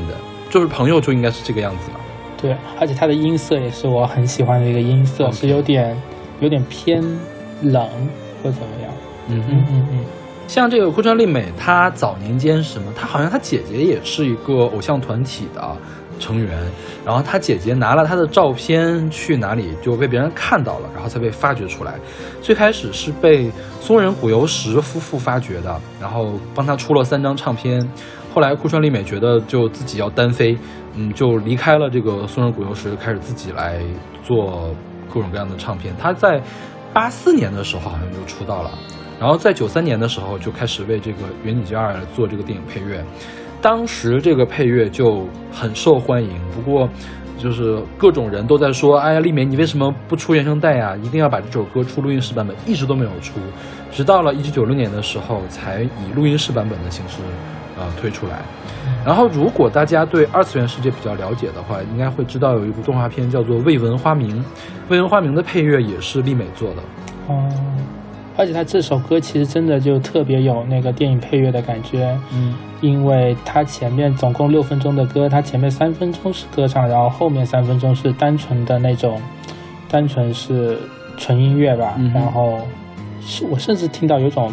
[0.49, 1.99] 就是朋友就应该是这个样子嘛。
[2.41, 5.95] 对，而且它的音色也是我很喜欢的一个音色是有点
[6.39, 7.03] 有点偏
[7.61, 7.88] 冷
[8.41, 8.91] 或怎么样。
[9.28, 9.99] 嗯嗯嗯嗯，
[10.47, 12.91] 像这个枯川丽美，她早年间是什么？
[12.95, 15.61] 她好像她姐姐也是一个偶像团体的
[16.20, 16.59] 成员，
[17.05, 21.95] 然后她姐姐拿了他的照片去哪里就被别人看到了，然后才被发掘出来。
[22.41, 23.49] 最开始是被
[23.82, 27.88] 松仁谷由实夫妇发掘的，然后帮他出了三张唱片。
[28.34, 30.55] 后来枯川丽美觉得就自己要单飞，
[30.93, 33.82] 嗯，就离开了这个松仁谷由实，开始自己来
[34.24, 34.70] 做
[35.11, 35.95] 各种各样的唱片。
[35.99, 36.39] 她在
[36.93, 38.72] 八四年的时候好像就出道了。
[39.20, 43.03] 然后在九三年的时候就开始为这个《远景街二》做这个电影配乐，
[43.62, 46.30] 当时这个配乐就很受欢迎。
[46.55, 46.89] 不过，
[47.38, 50.95] 就是各种人都在说：“哎呀，丽美，你为什么不出原声带呀？
[50.97, 53.39] 一定要把这首歌出录音室版本。”一直都没有出，
[53.91, 57.18] 直到了一九九六年的时候，才以录音室版本的形式
[57.78, 58.41] 呃推出来。
[59.05, 64.38] 然后，如果大家对二次元世界比较了解的话，应该会知道有一部动画片叫做《未闻花名》，
[64.89, 66.82] 《未闻花名》的配乐也是丽美做的。
[67.28, 67.49] 哦，
[68.40, 72.18] 而且他这首歌其实真的就特别有那个电影配乐的感觉。
[72.34, 79.22] 嗯，因为他前面总共六分钟的歌，他前面三分钟是歌唱，然后后面三分钟是单纯的那种，
[79.90, 80.80] 单纯是
[81.18, 81.96] 纯音乐吧。
[81.98, 82.62] 嗯然后
[83.22, 84.50] 是我甚至听到有种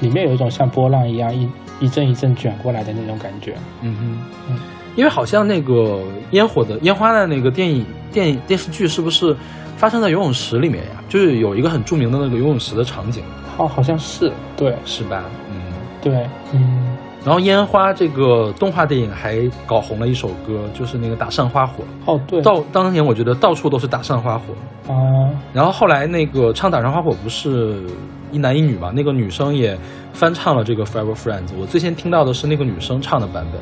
[0.00, 1.48] 里面有一种像波浪一样一
[1.80, 3.54] 一阵一阵卷过来的那种感觉。
[3.80, 4.18] 嗯哼，
[4.50, 4.60] 嗯
[4.96, 9.34] 因为好像那个烟火的烟花的那个电影电影电视剧是不是
[9.82, 11.02] 发生在游泳池里面呀？
[11.08, 13.20] 就是有一个很著名的那个游泳池的场景，
[13.58, 15.24] 哦，好像是对是吧？
[15.50, 15.56] 嗯。
[16.00, 21.82] 对，嗯，然后烟花这个动画电影还搞红了一首歌，就是那个打上花火。
[22.04, 24.54] 哦对，到当年我觉得到处都是打上花火。
[24.86, 24.94] 啊、
[25.52, 27.82] 然后后来那个唱打上花火不是
[28.30, 28.92] 一男一女嘛？
[28.94, 29.76] 那个女生也
[30.12, 31.50] 翻唱了这个 Forever Friends。
[31.58, 33.60] 我最先听到的是那个女生唱的版本，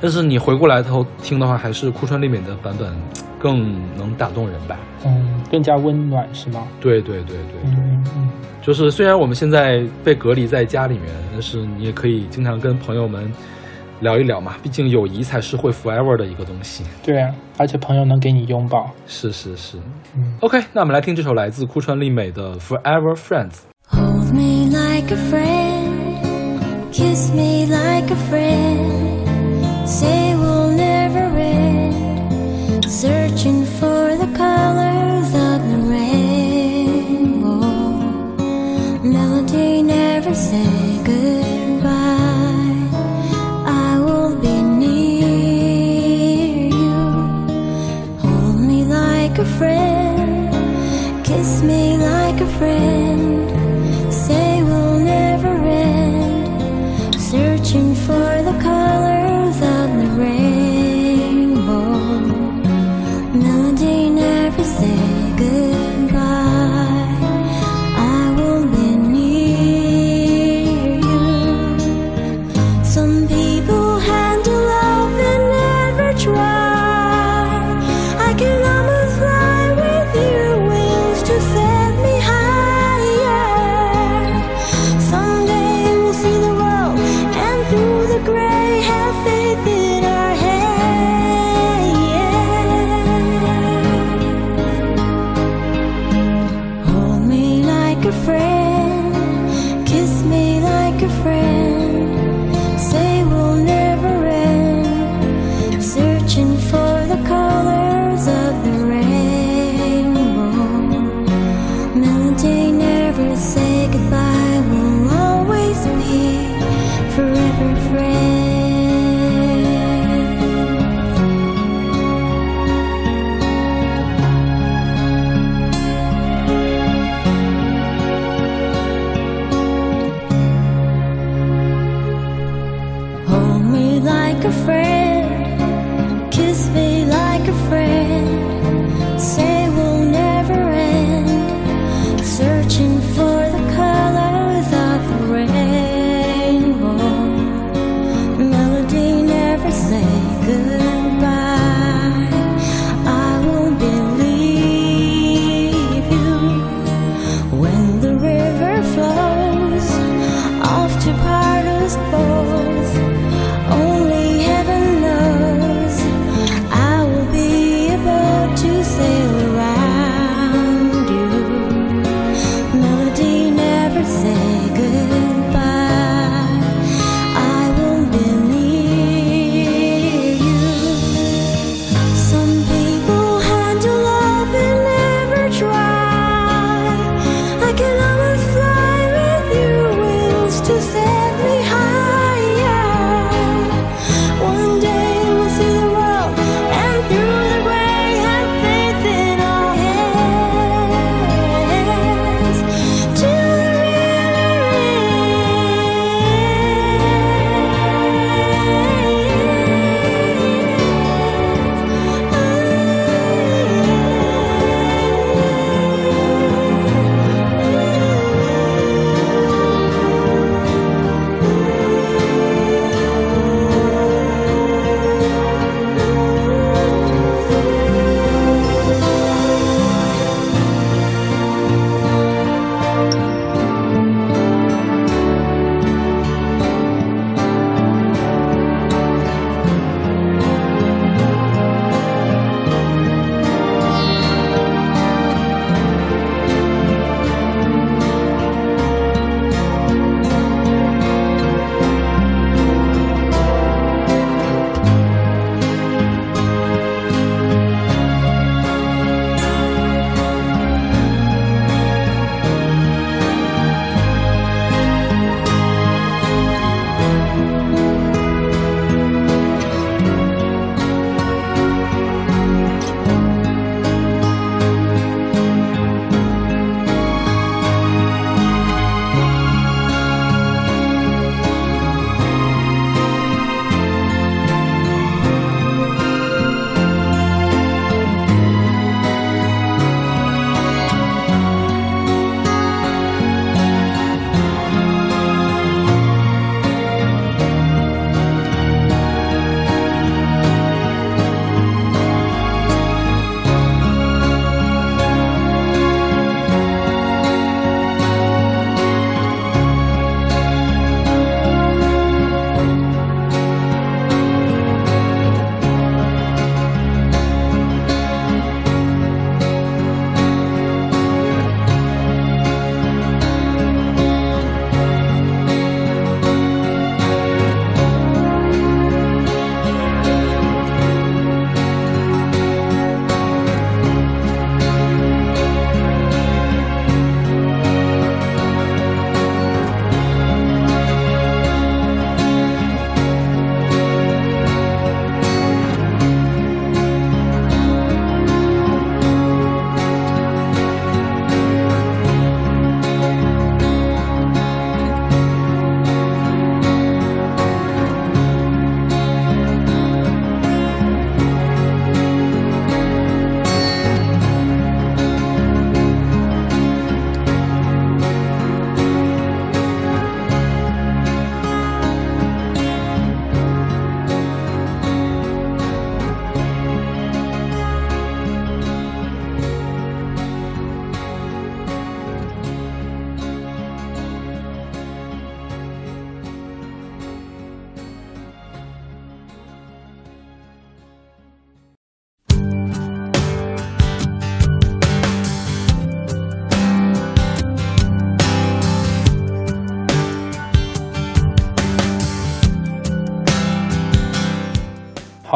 [0.00, 2.94] 但是你回过来头听的话，还是哭川丽美的版本
[3.38, 4.78] 更能打动人吧？
[5.04, 6.66] 嗯，更加温暖是吗？
[6.80, 8.28] 对对对对，嗯嗯
[8.62, 13.32] 就是虽然我们现在被隔离在家里面，但是你也可以经常跟朋友们
[14.00, 14.56] 聊一聊嘛。
[14.60, 16.82] 毕竟友谊才是会 forever 的一个东西。
[17.02, 18.90] 对啊，而且朋友能给你拥抱。
[19.06, 19.78] 是是是。
[20.16, 23.58] 嗯 OK，那我们来听这首来自哭川丽美的 Forever Friends。
[23.88, 26.58] Hold me like a friend,
[26.90, 29.05] kiss me like a friend,
[29.86, 37.60] say we'll never end, searching for the colors of the rainbow.
[39.02, 42.90] Melody never say goodbye.
[43.64, 45.28] I will be near
[46.82, 47.00] you.
[48.18, 52.95] Hold me like a friend, kiss me like a friend.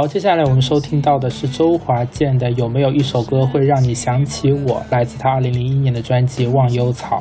[0.00, 7.20] 好，接下来我们收听到的是周华健的《有没有一首歌会让你想起我》，来自他2001年的专辑《忘忧草》。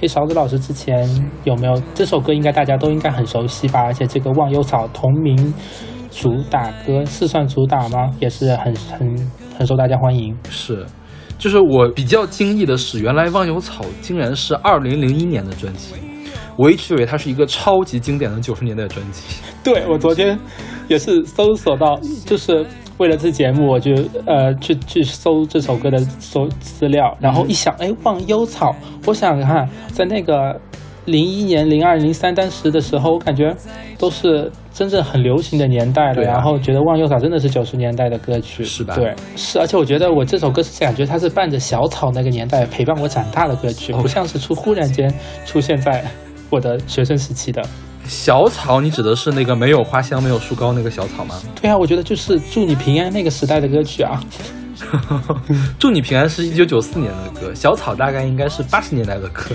[0.00, 1.06] 诶，勺子老师之前
[1.44, 2.32] 有没有这首歌？
[2.32, 3.82] 应该大家都应该很熟悉吧？
[3.82, 5.52] 而且这个《忘忧草》同名
[6.10, 8.10] 主打歌是算主打吗？
[8.20, 10.34] 也是很很很受大家欢迎。
[10.48, 10.86] 是，
[11.38, 15.92] 就是我比较惊异的是，原来《忘忧草》竟然是二零零一年的专辑，
[16.56, 19.42] 我一直以为它是一个超级经典的九十年代专辑。
[19.62, 20.38] 对我昨天
[20.88, 22.64] 也是搜索到，就是
[22.98, 23.92] 为了这节目，我就
[24.26, 28.74] 呃去去搜这首歌的搜资料，然后一想，哎，忘忧草，
[29.06, 30.60] 我想想看，在那个
[31.06, 33.54] 零一年、零二、零三当时的时候，我感觉
[33.98, 36.32] 都是真正很流行的年代了，啊。
[36.34, 38.94] 然后觉得忘忧草真的是九十年代的歌曲，是吧？
[38.94, 45.12] 对，是，而且我觉得我这首歌是感觉它是伴着小草那个年代陪伴我长大的歌曲，不像是出忽然间
[45.44, 46.04] 出现在
[46.48, 47.62] 我的学生时期的。
[48.06, 51.34] 小草，你指的是那个没有花香、没有树高那个小草吗？
[51.60, 54.22] 对啊，我觉得就是祝你平安那个时代的歌曲啊。
[55.78, 59.46] 祝你平安是一九九四年的歌，小草大概应该是八十年代的歌，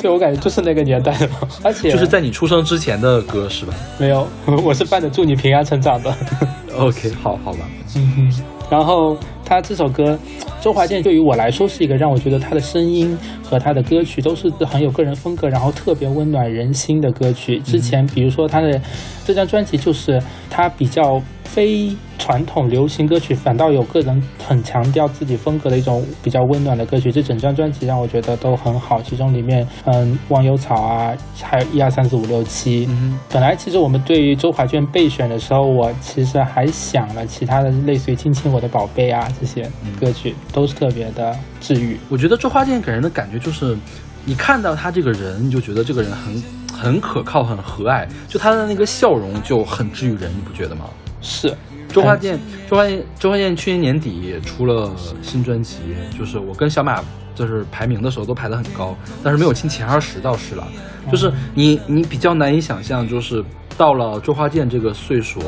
[0.00, 4.26] 对，我感觉就是那个年代的嘛，而且就是在你出生之前的歌是吧没有，
[4.64, 6.14] 我是伴着祝你平安成长的。
[6.78, 7.60] OK，好好吧。
[7.96, 10.18] 嗯哼，然后他这首歌，
[10.60, 17.58] 周华健对于我来说是一个让我觉得他的声音和他的歌曲都是很有个人风格，然后特别温暖人心的歌曲。
[17.60, 18.80] 之前比如说他的
[19.24, 21.20] 这张专辑，就是他比较
[21.50, 27.10] 非传统流行歌曲，反倒有个人很强调自己风格的一种比较温暖的歌曲。
[27.10, 39.68] 这整张专辑让我觉得都很好，其中里面嗯，忘忧草啊，还有一二三四五六七，嗯本来其实我们对于周华健备选的时候，我其实还想了其他的，类似于《亲亲我的宝贝》啊这些
[39.98, 41.98] 歌曲，都是特别的治愈。
[42.08, 43.76] 我觉得周华健给人的感觉就是，
[44.24, 46.42] 你看到他这个人，你就觉得这个人很
[46.72, 50.84] 很可靠、很和蔼，就他的那个笑容就很治愈人，你不觉得吗？
[51.20, 51.54] 是，
[51.88, 52.38] 周华健，
[52.68, 54.90] 周华健，周华健去年年底出了
[55.22, 55.78] 新专辑，
[56.16, 57.02] 就是我跟小马
[57.34, 60.66] 就是排名的时候都排得很高，但是没有进前二十倒是了。
[61.10, 63.42] 就是你你比较难以想象，就是
[63.76, 65.40] 到了周华健这个岁数，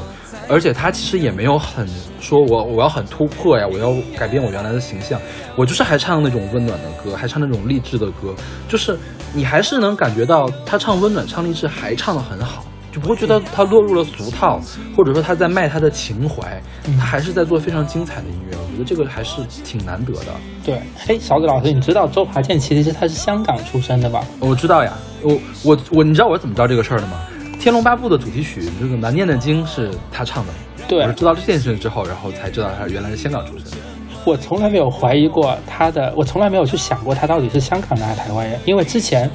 [0.48, 1.86] 而且他其实也没有很
[2.20, 5.20] 说我我要很突破呀，我要改变我原来的形象，
[5.56, 8.34] 我就是还唱那种温暖的歌，还唱那种励志的歌，
[8.68, 8.98] 就是
[9.34, 12.64] 你还是能感觉到他唱温暖、唱励志还唱得很好。
[12.92, 14.60] 就不会觉得他落入了俗套，
[14.96, 16.60] 或者说他在卖他的情怀，
[16.98, 18.56] 他还是在做非常精彩的音乐。
[18.56, 20.26] 我觉得这个还是挺难得的。
[20.64, 20.74] 对。
[21.06, 24.24] 哎，勺子老师，你知道周华健其实他是香港出生的吧？
[24.40, 27.20] 我知道呀，我我我，你知道我是怎么知道这个事儿的吗？
[27.62, 30.52] 《天龙八部》的主题曲这个《难念的经》是他唱的。
[30.88, 33.76] 对我是知道这件事之后，然后才知道他原来是香港出生的。
[34.24, 39.30] 我从来没有怀疑过他的，我从来没有去想过他到底是香港的还是台湾人，因为之前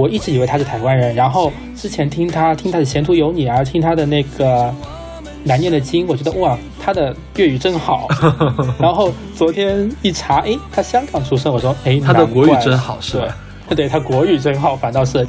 [0.00, 4.74] 我一直以为他是台湾人，然后之前听他听他的《前途有你》啊，听他的那个
[5.44, 8.08] 难念的经，我觉得哇，他的粤语真好。
[8.80, 13.36] 然后昨天一查，诶，他香港出生，我说，诶，他的国语真好是吧
[13.68, 15.26] 对，对他国语真好，反倒是。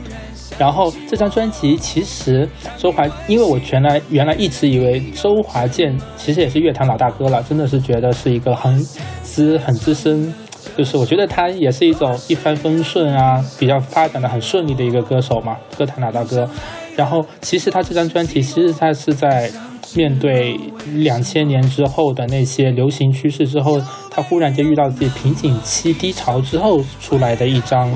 [0.58, 2.48] 然后这张专辑其实
[2.78, 8.78] 周华，因为我原来原来一直以为周华健其实也是乐坛老大哥了，真的是觉得是一个很
[9.24, 10.32] 资很资深，
[10.78, 16.50] 就是我觉得他也是一种一帆风顺啊，比较发展的很顺利的一个歌手嘛，歌坛老大哥。
[16.96, 19.50] 然后其实他这张专辑，其实他是在
[19.96, 20.60] 面对
[20.96, 27.90] 两千年之后的那些流行趋势之后，他忽然间遇到自己瓶颈期低潮之后出来的一张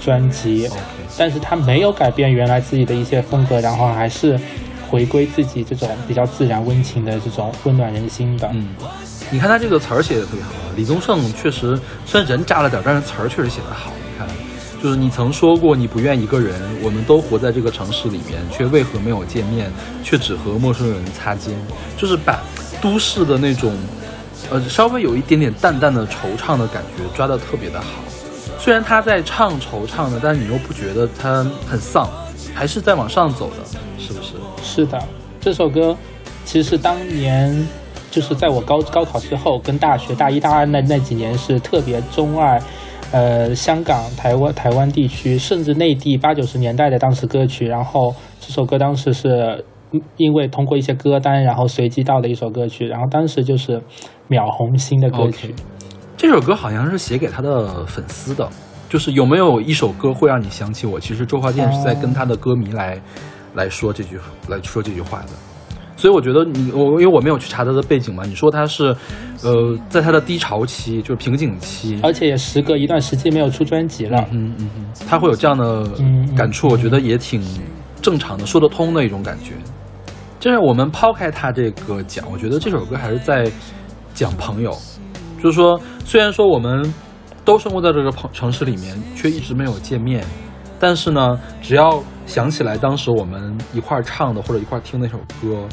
[0.00, 0.68] 专辑。
[1.16, 4.38] 但是他没有改变原来自己的一些风格，然后还是
[4.90, 8.50] 回归自己这种比较自然温情的这种温暖人心的。
[8.52, 8.68] 嗯，
[9.30, 10.50] 你看他这个词儿写的特别好。
[10.76, 13.92] 李宗盛确实虽然人渣了点，但是词儿确实写得好。
[13.96, 14.28] 你看，
[14.82, 19.72] 就是你曾说过你不愿一个人，我们都活在这个城市里面，却为何没有见面，
[20.02, 21.54] 却只和陌生人擦肩，
[21.96, 22.42] 就是把
[22.82, 23.72] 都市的那种，
[24.50, 27.86] 呃，稍微有一点点淡淡的惆怅的感觉抓得特别的好。
[28.58, 32.08] 虽然他在唱惆怅的，但是你又不觉得他很丧，
[32.54, 34.32] 还是在往上走的，是不是？
[34.62, 35.02] 是的，
[35.40, 35.96] 这首歌
[36.44, 37.66] 其实是当年
[38.14, 42.62] 就是在我高高考之后，跟大学大一大二那那几年是特别钟爱。
[43.10, 49.64] 呃，香港、台湾、台湾地区，甚至内地八九十年代的当时歌曲，然后这首歌当时是
[50.16, 53.80] 因为通过一些歌单，然后随机到的一首歌曲，然后当时就是
[54.28, 55.54] 秒红心的歌曲。
[56.16, 58.48] 这首歌好像是写给他的粉丝的，
[58.88, 60.98] 就是有没有一首歌会让你想起我？
[60.98, 63.00] 其实周华健是在跟他的歌迷来、
[63.54, 65.28] 来说这句来说这句话的。
[66.04, 68.94] 所以我觉得你我因为我没有去查他的背景嘛，你说他是，
[69.42, 74.22] 呃，在他的低潮期就是瓶颈期，而且也时隔一段时间没有出专辑了。
[74.30, 75.88] 嗯嗯嗯，他会有这样的
[76.36, 77.42] 感触，我觉得也挺
[78.02, 79.54] 正常的，说得通的一种感觉。
[80.38, 83.50] 就是我们抛开他这个讲，我觉得这首歌还是在
[84.12, 84.76] 讲朋友，
[85.42, 86.92] 就是说，虽然说我们
[87.46, 90.22] 都生活在这个城城市里面，却一直没有见面，
[90.78, 95.66] 但是呢，只要想起来当时我们一块儿唱的或者一块儿听那首歌，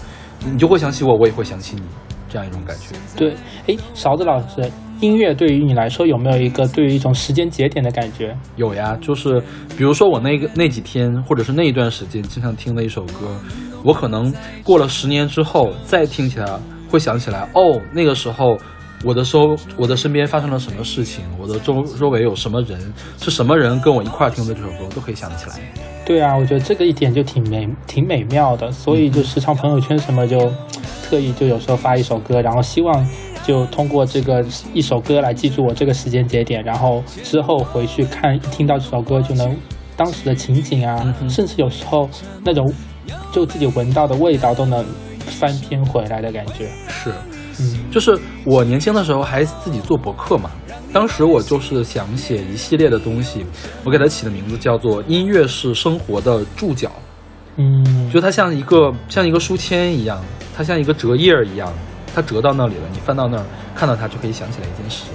[0.43, 1.83] 你就会想起我，我也会想起你，
[2.29, 2.95] 这样一种感觉。
[3.15, 3.35] 对，
[3.67, 4.69] 哎，勺子老师，
[4.99, 8.35] 音乐对于你来说有没有一个对于一种时间节点的感觉？
[8.55, 9.41] 有呀，就是
[9.77, 13.35] 比如说我那个那几天，或者是那一段时间经常听的一首歌，
[13.83, 14.33] 我可能
[14.63, 18.57] 过了十年之后再听起来，会想起来，哦，那个时候
[19.03, 22.79] 我的周我的身边发生了什么事情，我的周周围有什么人，
[23.19, 25.55] 是什么人跟我一块儿听的这首歌，都可以想起来。
[26.03, 30.51] 对啊，我觉得这个一点就挺美挺美妙的，所以就时常朋友圈什么就
[31.03, 33.07] 特意就有时候发一首歌，然后希望
[33.45, 34.43] 就通过这个
[34.73, 39.55] 一首歌来记住我这个时间节点，然后之后回去看一听到这首歌就能
[39.95, 42.09] 当时的情景啊，嗯甚至有时候
[42.43, 42.71] 那种
[43.31, 44.85] 就自己闻到的味道都能
[45.19, 46.67] 翻篇回来的感觉。
[46.89, 47.11] 是，
[47.59, 50.49] 嗯，就是我年轻的时候还自己做博客嘛，
[50.93, 53.45] 当时我就是想写一系列的东西，
[53.83, 56.91] 我给它起的名字叫做“音乐是生活的注脚”。
[57.57, 60.21] 嗯，就它像一个像一个书签一样，
[60.55, 61.71] 它像一个折页一样，
[62.13, 65.05] 它折到那里了，你翻到那儿看到它就可以想起来一件事。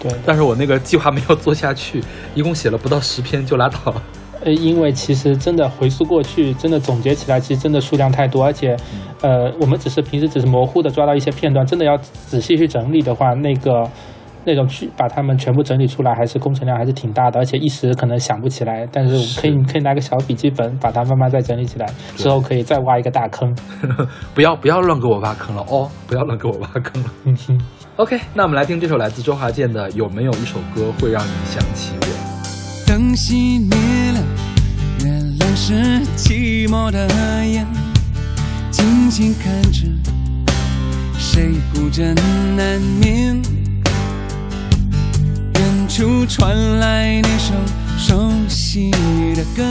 [0.00, 2.02] 对，但是我那个计划没有做下去，
[2.34, 4.02] 一共写了不到十篇就拉倒了。
[4.44, 8.76] 呃，因为其实真的回溯过去，真的总结起来，其实真的数量太多，而且，
[9.20, 13.88] 呃，我们只是平时只是模糊的抓到一些片段，真的要仔细去整理的话，那个
[14.44, 18.86] 那种去把它们全部整理出来，还是工程量还是挺大的，而且一时可能想不起来。
[18.92, 21.86] 但是我们可以是可以拿个小笔记本，把它慢慢再整理起来，
[22.16, 23.54] 之后可以再挖一个大坑。
[24.34, 27.10] 不要不要乱给我挖坑了哦，不要乱给我挖坑了。
[27.24, 27.60] 嗯哼
[27.96, 32.06] ，OK，那我们来听这首来自周华健的《有没有一首歌会让你想起我》。
[32.88, 34.20] 灯熄灭了，
[35.04, 35.74] 月亮是
[36.16, 37.06] 寂寞的
[37.46, 37.66] 眼，
[38.70, 39.86] 静静看着
[41.16, 42.14] 谁孤枕
[42.56, 43.61] 难眠。
[45.94, 47.52] 处传来那首
[47.98, 48.90] 熟悉
[49.36, 49.62] 的歌，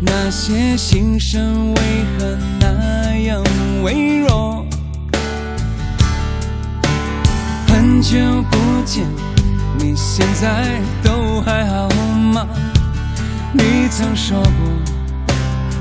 [0.00, 1.80] 那些心声为
[2.18, 3.44] 何那样
[3.82, 4.64] 微弱？
[7.66, 8.16] 很久
[8.50, 8.56] 不
[8.86, 9.04] 见。
[9.78, 11.90] 你现在都还好
[12.32, 12.48] 吗？
[13.52, 14.50] 你曾说过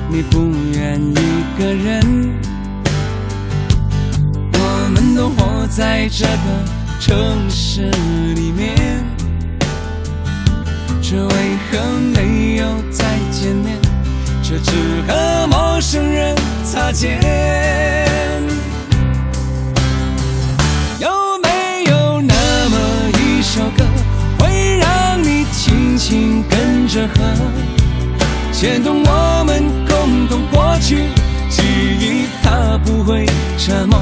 [0.10, 1.16] 你不愿一
[1.58, 2.38] 个人，
[4.52, 7.90] 我们都活在这个城市
[8.36, 9.04] 里面，
[11.02, 11.34] 这为
[11.72, 11.80] 何
[12.14, 13.78] 没有再见面？
[14.44, 14.72] 却只
[15.08, 17.20] 和陌生人擦肩。
[21.00, 21.10] 有
[21.44, 22.78] 没有那么
[23.20, 23.86] 一首歌，
[24.40, 27.16] 会让你轻轻跟着和，
[28.52, 31.04] 牵动我们共同过去
[31.50, 31.62] 记
[32.00, 33.26] 忆，它不会
[33.58, 34.00] 沉默。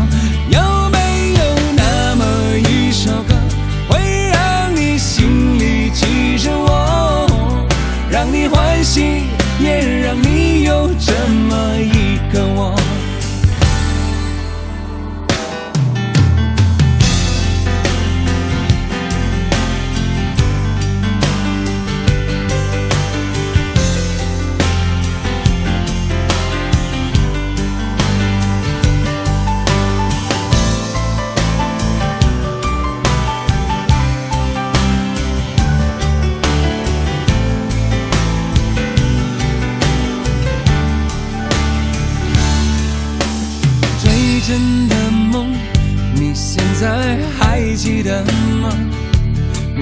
[0.50, 1.55] 有没有
[8.16, 9.24] 让你欢喜，
[9.60, 12.85] 也让你有这么一个我？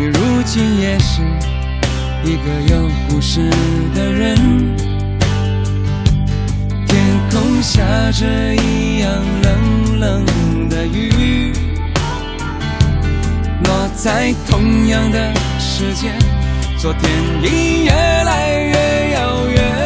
[0.04, 1.22] 你如今也是
[2.26, 3.50] 一个有故事
[3.96, 4.36] 的人。
[6.86, 7.00] 天
[7.32, 7.82] 空下
[8.12, 9.10] 着一样
[9.44, 10.26] 冷冷
[10.68, 11.54] 的雨，
[13.64, 16.14] 落在同样的时间，
[16.78, 17.10] 昨天
[17.42, 19.83] 已越来越遥远。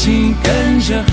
[0.00, 0.96] 轻轻跟着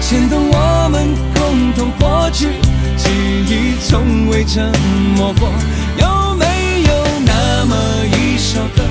[0.00, 2.48] 牵动我们共同过去，
[2.96, 3.08] 记
[3.46, 4.72] 忆从未沉
[5.14, 5.48] 默过。
[5.96, 6.92] 有没有
[7.24, 7.76] 那么
[8.06, 8.82] 一首歌，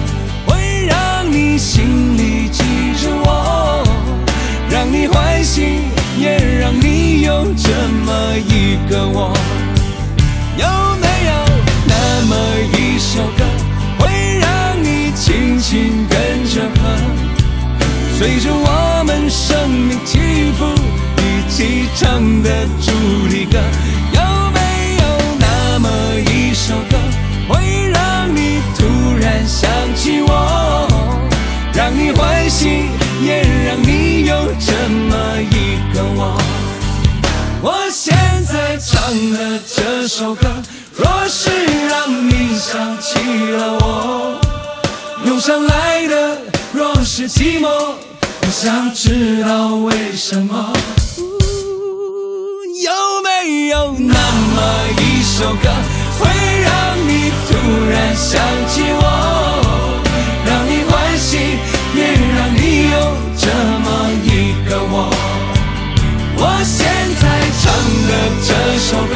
[0.45, 2.63] 会让你心里记
[3.03, 3.83] 着我，
[4.71, 5.79] 让你欢喜，
[6.17, 7.69] 也让你有这
[8.05, 9.35] 么一个我？
[10.55, 10.65] 有
[11.01, 11.33] 没有
[11.85, 12.37] 那么
[12.77, 13.43] 一首歌，
[13.99, 16.97] 会让你轻轻跟着和，
[18.15, 20.19] 随着我们生命起
[20.57, 20.65] 伏
[21.17, 22.91] 一起唱的主
[23.27, 23.57] 题歌，
[24.13, 25.03] 有没有
[25.39, 25.89] 那么
[26.31, 26.97] 一首歌
[27.49, 28.85] 会让你突
[29.19, 30.87] 然想起我，
[31.73, 32.85] 让你欢喜，
[33.21, 36.39] 也让你有这么一个我，
[37.61, 40.47] 我现在唱的这首歌，
[40.95, 41.49] 若是
[41.89, 43.19] 让你想起
[43.51, 44.39] 了我，
[45.25, 45.92] 涌上来。
[47.23, 50.73] 的寂寞，我想知道为什么。
[52.83, 52.91] 有
[53.23, 54.59] 没有那么
[54.99, 55.69] 一首歌，
[56.19, 56.27] 会
[56.63, 56.69] 让
[57.07, 57.55] 你突
[57.89, 59.01] 然想起我，
[60.45, 61.37] 让你欢喜，
[61.95, 62.95] 也让你有
[63.39, 63.47] 这
[63.79, 63.87] 么
[64.25, 65.09] 一个我？
[66.35, 66.83] 我现
[67.21, 67.23] 在
[67.61, 67.63] 唱
[68.09, 68.11] 的
[68.43, 69.15] 这首歌，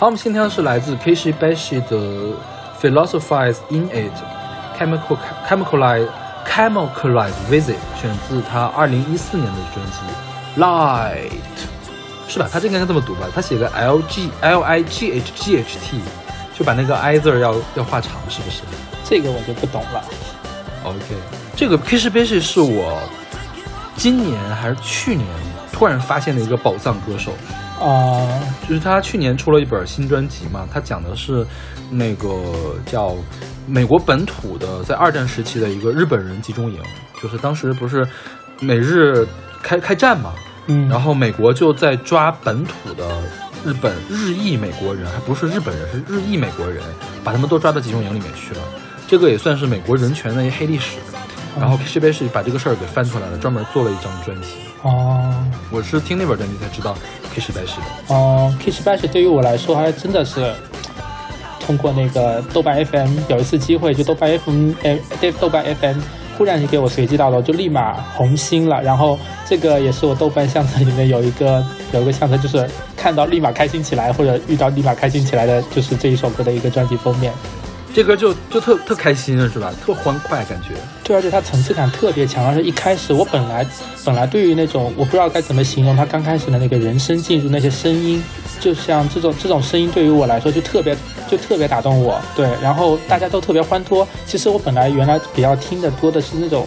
[0.00, 2.32] 好，我们今天是来自 Kishi Bashi 的
[2.80, 4.12] Philosophize in It
[4.78, 5.18] Chemical
[5.48, 6.06] Chemicalize
[6.46, 9.98] Chemicalize Visit，选自他二零一四年的专辑
[10.60, 11.32] Light，
[12.28, 12.48] 是吧？
[12.48, 13.26] 他这个应该这么读吧？
[13.34, 16.00] 他写个 L G L I G H G H T，
[16.56, 18.62] 就把那个 I 字儿要要画长，是不是
[19.02, 20.04] 这个我就不懂了。
[20.84, 21.00] ？OK，
[21.56, 23.02] 这个 Kishi Bashi 是我
[23.96, 25.26] 今年还是去年
[25.72, 27.32] 突然发现的一个宝藏歌手。
[27.80, 28.28] 啊、
[28.68, 31.46] 就是他去年出了一本新专辑嘛，他讲的是
[31.90, 32.28] 那个
[32.84, 33.14] 叫
[33.66, 36.78] 美国本土的，在二战时期的一个日本人集中营，
[37.22, 38.06] 就是当时不是
[38.60, 39.26] 美日
[39.62, 40.32] 开开战嘛，
[40.66, 43.08] 嗯，然后美国就在抓本土的
[43.64, 46.82] 日本日裔美国人，还不是日本人，是日裔美国人，
[47.22, 48.60] 把他们都抓到集中营里面去了。
[49.06, 50.98] 这个也算是美国人权的一黑历史。
[51.58, 54.67] 然后 b a s h 把这个事儿给翻出来了，专门做了一张专辑。
[54.82, 55.34] 哦
[55.70, 56.94] 我是听那本专辑才知道
[57.34, 58.14] Kishi b a s h 的。
[58.14, 60.54] 哦，Kiss Bash 对于我来说还真的是
[61.60, 65.98] 通过那个豆瓣 FM 有一次机会，就豆瓣 FM 哎，对豆瓣 FM
[66.38, 68.80] 忽然就给我随机到了，就立马红心了。
[68.82, 71.62] 然后这个也是我豆瓣相册里面有一个
[71.92, 72.66] 有一个相册，就是
[72.96, 77.32] 看到立马开心起来，或者遇到立马开心起来的，就是这一首歌的一个专辑封面。
[77.94, 79.72] 这歌就就特特开心是吧？
[79.84, 80.74] 特欢快感觉。
[81.02, 82.46] 对，而且它层次感特别强。
[82.46, 83.66] 而且一开始我本来
[84.04, 88.22] 本来对于那种我不知道该怎么形容它刚开始的那个人声进入那些声音，
[88.60, 90.96] 就像这种这种声音对于我来说就特别
[91.28, 92.20] 就特别打动我。
[92.36, 94.06] 对，然后大家都特别欢脱。
[94.26, 96.66] 其实我本来原来比较听的多的是那种，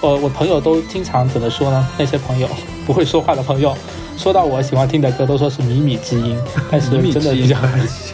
[0.00, 1.86] 呃，我朋友都经常怎么说呢？
[1.98, 2.48] 那些朋友
[2.86, 3.76] 不会说话的朋友，
[4.16, 6.38] 说到我喜欢听的歌，都说是靡靡之音，
[6.70, 7.56] 但是真的比较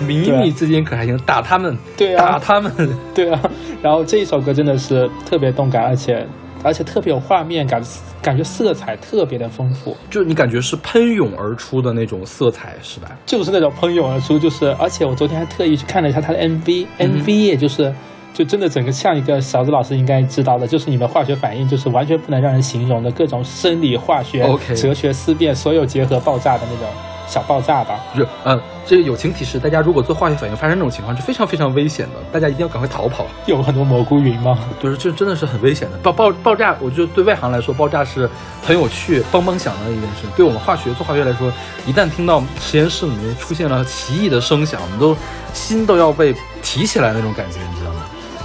[0.00, 2.72] 可还行，靡靡之间可还行，打他们，对啊打他们。
[3.14, 3.40] 对啊，
[3.82, 6.26] 然后这一首歌真的是特别动感，而且
[6.62, 7.82] 而且特别有画面感，
[8.20, 13.10] 感觉色彩特别的丰富，就你感觉是喷涌而出的那种色彩，是吧？
[13.24, 17.92] 就是那种喷涌而出，就是而且我昨天还特意去看了一下他的 MV，MV、嗯 MV 也就是。
[18.32, 26.86] 就真的整个像一个勺子老师应该知道的，就是你们化学反应，就是完全不能让人形容的各种生理、化学、哲学思辨，所有结合爆炸的那种
[27.30, 28.00] 小爆炸吧。
[28.14, 33.24] 是嗯，这个友情提示，大家如果做化学反应发生这种情况是非常非常危险的，大家一定要赶快逃跑。
[33.46, 34.58] 有很多蘑菇云吗？
[34.82, 38.28] 就是这真的是很危险的，爆爆爆炸，我觉得对外行来说，爆炸是
[38.62, 40.26] 很有趣、梆梆响的一件事。
[40.36, 41.52] 对我们化学做化学来说，
[41.86, 45.16] 一旦听到实验室里面出现了奇异的声响，我们都
[45.54, 47.99] 心都要被提起来那种感觉，你知道吗？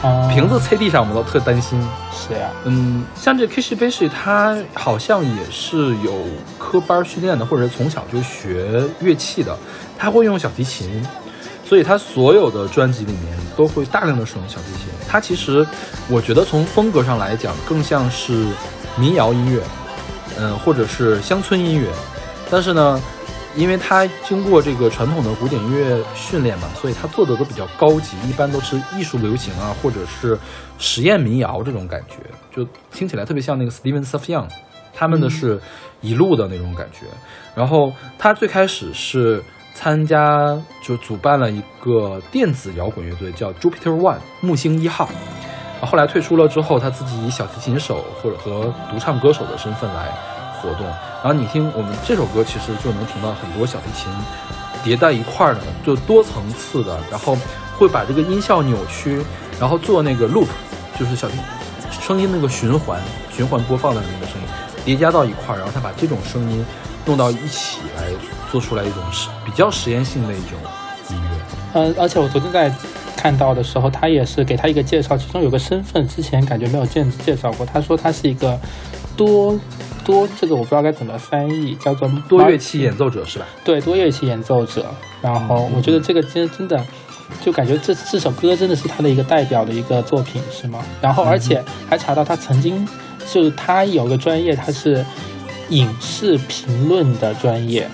[0.05, 1.81] 啊，瓶子啐地上，我们都特担心。
[2.11, 6.13] 是呀，嗯，像这 Kishi Bashi，他好像也是有
[6.59, 9.57] 科班训练的，或者是从小就学乐器的，
[9.97, 11.03] 他会用小提琴，
[11.67, 14.93] 所以他所有的专辑里面都会大量的使用小提琴。
[15.07, 15.65] 他其实，
[16.07, 18.45] 我觉得从风格上来讲，更像是
[18.95, 19.61] 民谣音乐，
[20.37, 21.87] 嗯，或者是乡村音乐，
[22.51, 23.01] 但是呢。
[23.55, 30.37] 因为他经过这个传统的古典音乐训练嘛，所以他做的都比较高级，一般都是艺术流行啊，或者是
[30.77, 32.17] 实验民谣这种感觉，
[32.53, 34.47] 就听起来特别像那个 Steven Safyan，
[34.93, 35.59] 他们的是
[36.01, 37.05] 一路的那种感觉。
[37.55, 39.41] 然后他最开始是
[39.73, 45.09] 参加就主办了一个电子摇滚乐队，叫 Jupiter One 木星一号。
[45.81, 50.09] 后来退出了之后，他自己以小提琴手或者和独唱歌手的身份来
[50.59, 50.85] 活动。
[51.25, 54.13] 然后你听我们这首歌，其实就能听到很多小提琴
[54.83, 57.35] 叠在一块儿的，就多层次的，然后
[57.79, 59.19] 会把这个音效扭曲，
[59.59, 60.45] 然后做那个 loop，
[60.99, 61.39] 就是小提
[61.99, 63.01] 声音那个循环
[63.35, 64.47] 循环播放的那个声音
[64.85, 66.63] 叠加到一块儿，然后他把这种声音
[67.07, 68.03] 弄到一起来，
[68.51, 70.59] 做出来一种实比较实验性的一种
[71.09, 71.81] 音乐。
[71.81, 72.71] 呃，而且我昨天在
[73.17, 77.65] 看到的时候，他也是给他一个介绍，其中有个身份之前感觉没有见介绍过。
[77.65, 78.59] 他说他是一个
[79.15, 79.59] 多
[80.03, 83.45] 多，这个我不知道该怎么翻译，叫做多乐器演奏者是吧？
[83.63, 84.85] 对，多乐器演奏者。
[85.21, 86.85] 然后我觉得这个真真的，
[87.41, 90.79] 就感觉这这首歌真的是他的一个代表的一个作品，是吗？
[91.01, 92.87] 然后而且还查到他曾经
[93.31, 95.03] 就是他有个专业，他是
[95.69, 97.89] 影视评论的专业。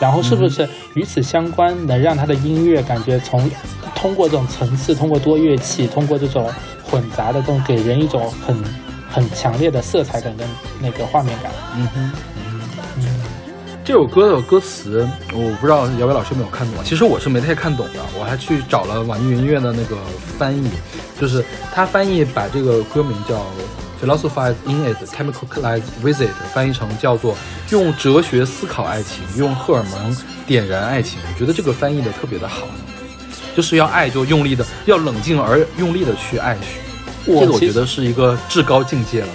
[0.00, 3.48] 然后是不是与此相关，能让他的音乐感觉从
[3.94, 6.50] 通过这种层次，通过多乐器，通过这种
[6.82, 8.56] 混杂的这种，给人一种很
[9.14, 10.44] 很强烈的色彩感跟
[10.80, 11.52] 那个画面感。
[11.76, 13.04] 嗯哼，嗯，
[13.84, 16.82] 这首歌的歌词，我不知道姚伟老师有没有看懂啊？
[16.84, 19.96] 其实我是没太看懂的，我还去找了网易云音乐的那个
[20.36, 20.68] 翻译，
[21.20, 23.40] 就是他翻译把这个歌名叫。
[24.02, 27.34] Philosophize in it, chemicalize with it，翻译成叫做
[27.70, 30.14] 用哲学思考爱情，用荷尔蒙
[30.46, 31.18] 点燃爱情。
[31.26, 32.66] 我觉得这个翻译的特别的好，
[33.56, 36.80] 就是要爱就用力的，要冷静而用力的去爱去。
[37.26, 39.28] 这个我觉得是一个至高境界了。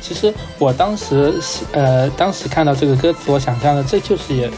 [0.00, 1.34] 其实我当时
[1.72, 4.50] 呃，当时看到这个歌词，我想象的这就是也。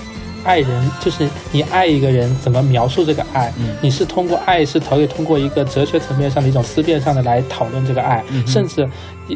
[0.44, 3.52] 爱人就是你爱一个人，怎么描述这个爱？
[3.60, 8.88] 嗯你是通过爱，是可以通过一个哲学层面上的一种思辨上的来讨论这个爱，嗯甚至，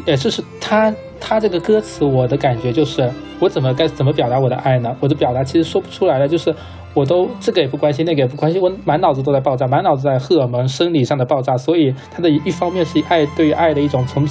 [0.05, 3.09] 也就是他他这个歌词，我的感觉就是
[3.39, 4.93] 我怎么该怎么表达我的爱呢？
[4.99, 6.53] 我的表达其实说不出来了，就是
[6.97, 14.27] 我都这个也不关心，那个也不关心，我满脑子都在爆炸，满脑子在荷尔蒙生理上的爆炸，所以它的一方面是爱对于爱的一种从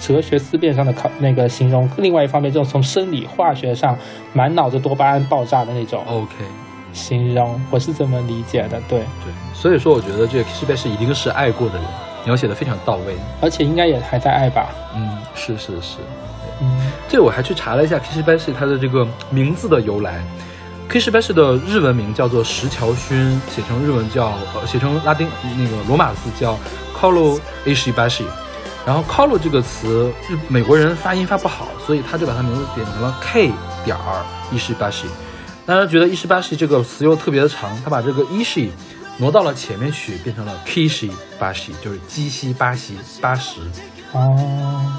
[0.00, 3.96] 哲学思辨上的考那个形容，另外一方面就是从生理化学上
[4.32, 6.34] 满脑子多巴胺爆炸的那种 OK，
[6.92, 11.84] 形容，我是这么理解的，对，对，所以说我觉得这个 Kiss 一定是爱过的人，
[12.24, 13.14] 描写的非常到位。
[13.40, 15.98] 而且应该也还在爱吧，嗯，是是是。
[16.60, 20.20] 嗯，这我还去查了一下 Kiss s 它的这个名字的由来。
[20.88, 25.28] Kishi Bashi 的日文名叫做石桥勋，写成日文叫呃，写成拉丁
[25.58, 26.58] 那个罗马字叫
[26.98, 28.24] Kolo Ishibashi。
[28.86, 33.52] 然后 Kolo 这个词，日美国人发音发不好，所以他就把它名字点成了 K
[33.84, 35.04] 点儿 Ishibashi。
[35.66, 38.70] 大家觉得 Ishibashi 这个词又特别的长，他把这个 Ishi
[39.18, 43.60] 挪到了前面去，变成了 Kishi Bashi，，就是基西巴西八十。
[44.12, 44.92] 哦，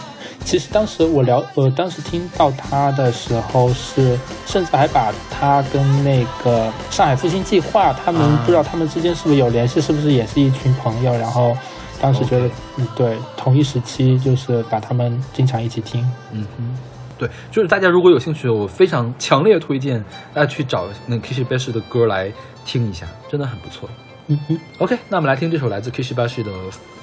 [0.46, 11.12] 其实当时我聊，我当时听到他的时候是，甚至还把他跟那个上海复兴计划，他们啊不知道他们之间是不是有联系，是不是也是一群朋友？
[11.14, 11.58] 然后
[12.00, 12.48] 当时觉得
[12.78, 16.08] 嗯，对，同一时期就是把他们经常一起听。
[16.32, 16.78] 嗯哼，
[17.18, 20.04] 对，就是大家如果有兴趣，我非常强烈推荐
[20.34, 22.32] 大家去找那 Kishi Bashi 的歌来
[22.64, 23.90] 听一下，真的很不错。
[24.29, 26.51] 嗯哼， OK，那我们来听这首来自 Kishi Bashi 的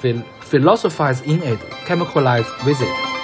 [0.02, 3.15] Phil Philosophize in It, Chemicalize with It。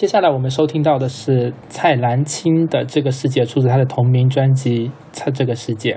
[0.00, 5.92] 接下来我们收听到的是蔡澜清的《这个世界》，出自他的同名专辑《蔡这个世界》。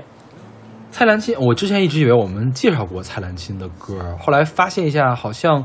[0.90, 5.64] 蔡澜清，我之前一直以为我们介绍过蔡澜清的歌，后来发现一下，好像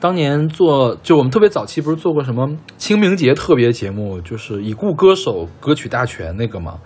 [0.00, 6.78] 当年做就我们特别早期不是做过什么清明节特别节目，就是已故歌手歌曲大全那个嘛，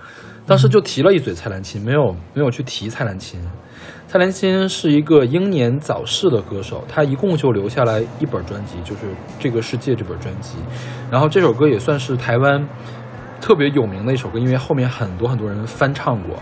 [0.46, 3.40] 当时就提了一嘴蔡澜清，没有没有去提蔡澜清。
[4.10, 9.02] 蔡连心是一个英年早逝的歌手，他一共就留下来一本专辑，就是
[9.38, 10.54] 《这个世界》这本专辑。
[11.10, 12.66] 然后这首歌也算是台湾
[13.38, 16.38] 特别有名的一首歌，因为后面很多很多人翻唱过。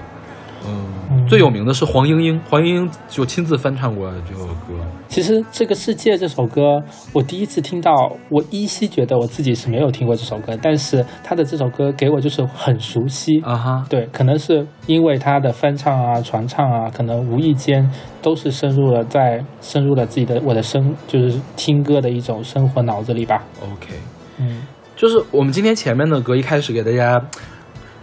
[0.68, 4.74] 嗯，最有名的是黄莺莺，黄莺莺就亲自翻唱过这首歌。
[5.08, 7.92] 其实《这个世界》这首歌，我第一次听到，
[8.28, 13.40] 我依稀觉得我自己是没有听过这首歌，但是他的这首歌给我就是很熟悉。
[13.40, 17.88] 啊哈，对，可能是因为他的翻唱啊、传唱啊，可能无意间
[18.20, 23.44] 都是深入了在深入了自己的我的生，就是听歌的一种生活脑子里吧。
[23.62, 23.94] OK，
[24.38, 24.62] 嗯，
[24.96, 27.24] 就是我们今天前面的歌一开始给大家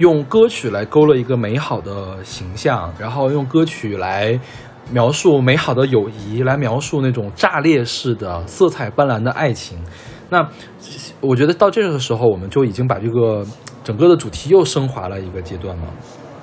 [0.03, 4.37] 用歌曲来勾勒一个美好的形象，然后用歌曲来
[4.91, 9.79] 描述美好的友谊，来描述那种炸裂式的、色彩斑斓的爱情。
[10.29, 10.45] 那
[11.21, 13.45] 我觉得到这个时候，我们就已经把这个
[13.81, 15.83] 整个的主题又升华了一个阶段了。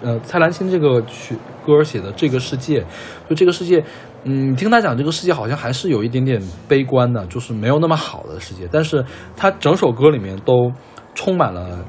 [0.01, 2.81] 呃，蔡澜新这个曲歌写的《这个世界》，
[3.29, 3.85] 就这个世界，
[4.25, 8.67] 嗯，听他讲这个世界好像还是有一点点悲观的，就是没有那么好的世界。
[8.73, 9.05] 但是
[9.37, 10.73] 他整首歌里面都
[11.15, 11.85] 充满了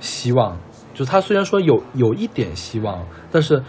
[0.00, 0.56] 希望，
[0.94, 3.62] 就他虽然说有有一点希望，但是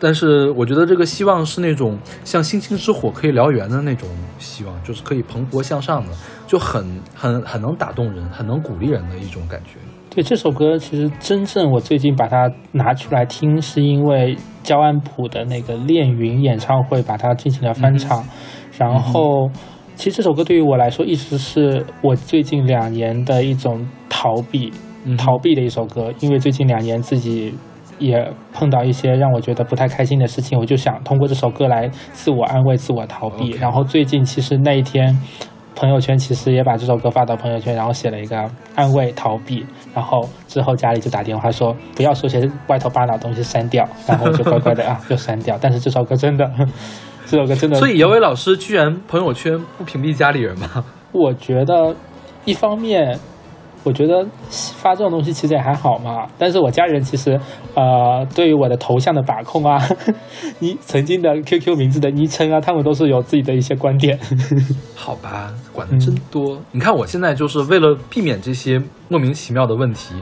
[0.00, 4.08] 但是我觉得这个希望是那种像星星之火可以燎原的那种
[4.38, 6.12] 希望，就是可以蓬勃向上的，
[6.46, 9.78] 就很很很能打动人，很能鼓励人的一种感觉。
[10.10, 18.24] 对这首歌，其实真正我最近把它拿出来听，是因为焦安普的那个《恋云》演唱会把它进行了翻唱。
[18.76, 19.50] 然后，
[19.94, 26.12] 其实这首歌对于我来说，一直是我最近两年的一种逃避，嗯逃避的一首歌。
[26.20, 27.54] 因为最近两年自己
[27.98, 33.50] 也碰到一些让我觉得不太开心的事情，我就想通过这首歌来自我安慰、自我逃避。
[33.52, 35.18] 然后最近其实那一天。
[35.80, 38.36] 朋友圈其实也把这首歌发到朋友圈，然后写了一个
[38.74, 39.64] 安慰逃避，
[39.94, 45.56] 然后之后家里就打电话说不要说些歪头巴脑的东西删掉，然后我就乖乖的啊 就删掉。
[45.60, 46.50] 但是这首歌真的，
[47.26, 50.84] 这首歌真的，所以姚伟老师居然朋友圈不屏蔽家里人吗？
[51.12, 51.94] 我觉得
[52.44, 53.16] 一方面，
[53.88, 56.28] 我觉得发这种东西其实也还好嘛。
[56.36, 57.40] 但是我家人其实，
[57.74, 59.82] 呃，对于我的头像的把控啊，
[60.60, 64.18] 你曾经的 QQ 名字的昵称啊，他们都是有自己的一些观点。
[64.94, 66.60] 好吧，管的真多。
[66.72, 68.78] 你看我现在就是为了避免这些
[69.08, 70.14] 莫名其妙的问题，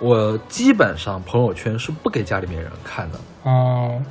[0.00, 4.02] 我基本上朋友圈是不给家里面人看的，嗯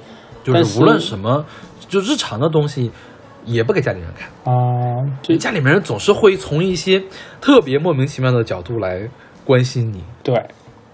[0.44, 1.44] 就是无论什么，
[1.88, 2.91] 就日常的东西。
[3.45, 7.02] 也不给家里人看，啊、就家里面人总是会从一些
[7.41, 9.10] 特别莫名其妙的角度来
[9.45, 10.03] 关心你。
[10.24, 10.36] 对，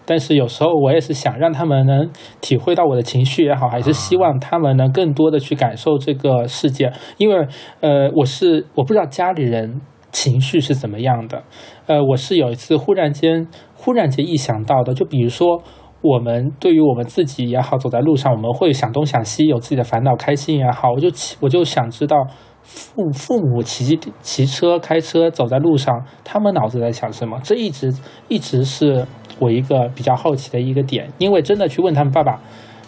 [0.06, 2.10] 但是有时候我也是想让他们能
[2.42, 7.48] 体会到我的情绪也好，还是希望他们能更多的去感受这个世界，因为
[7.82, 9.82] 呃，我是我不知道家里人
[10.12, 11.44] 情绪是怎么样的，
[11.88, 15.62] 呃，我是有一次忽然间忽然间意想到的，就比如说。
[16.08, 22.28] 我们对于我们自己也好，走在路上，我们会想东想西，有自己的烦恼、开心也好，我就起我就想知道
[22.62, 27.40] 父父母骑骑车、开车走在路上，他们脑子在想什么？
[27.44, 27.92] 这一直
[28.28, 29.04] 一直是
[29.40, 32.40] 我一个比较好奇的一个点，因为真的去问他们爸爸，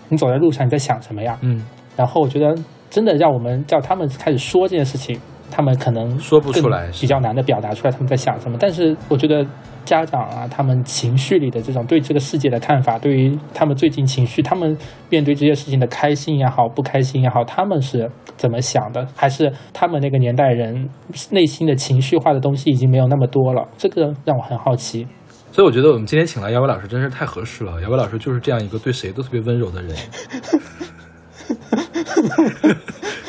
[0.10, 1.40] 你走在路上你在想什么呀？
[1.42, 1.66] 嗯，
[1.96, 2.56] 然后我觉得
[2.92, 5.20] 真的让我们叫他们开始说这件事情，
[5.50, 8.58] 他们可能说不出来比较难的表达出来他们在想什么。
[8.60, 9.44] 但是我觉得
[9.88, 14.78] 家长啊，他们情绪里的这种对这个世界的看法，对于他们最近情绪，他们
[15.10, 19.08] 面对这些事情的开心也好，不开心也好，他们是怎么想的？
[19.16, 20.90] 还是他们那个年代人
[21.32, 23.66] 内心的情绪化的东西已经没有那么多了？
[23.78, 25.08] 这个让我很好奇。
[25.54, 27.82] 所以我觉得我们今天请来姚伟老师真是太合适了。
[27.82, 29.96] 姚伟老师就是这样一个对谁都特别温柔的人。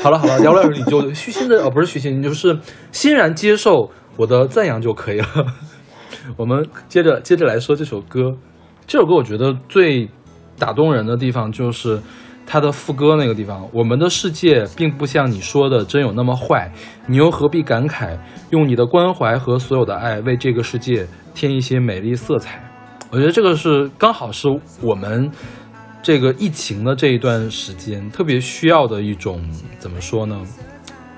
[0.03, 2.59] 好了好了，姚伟老师你就虚心的哦，不是虚心，你就是
[2.91, 5.27] 欣然接受我的赞扬就可以了。
[6.37, 8.37] 我们接着接着来说这首歌，
[8.87, 10.09] 这首歌我觉得最
[10.59, 12.01] 打动人的地方就是
[12.47, 13.69] 它的副歌那个地方。
[13.73, 16.73] 我们的世界并不像你说的真有那么坏，
[17.07, 18.19] 你又何必感慨？
[18.51, 22.63] 用你的关怀和所有的爱为这个世界添一些美丽色彩。
[23.11, 24.49] 我觉得这个是刚好是
[24.83, 25.31] 我们
[26.03, 29.43] 这个疫情的这一段时间特别需要的一种
[29.79, 30.43] 怎么说呢？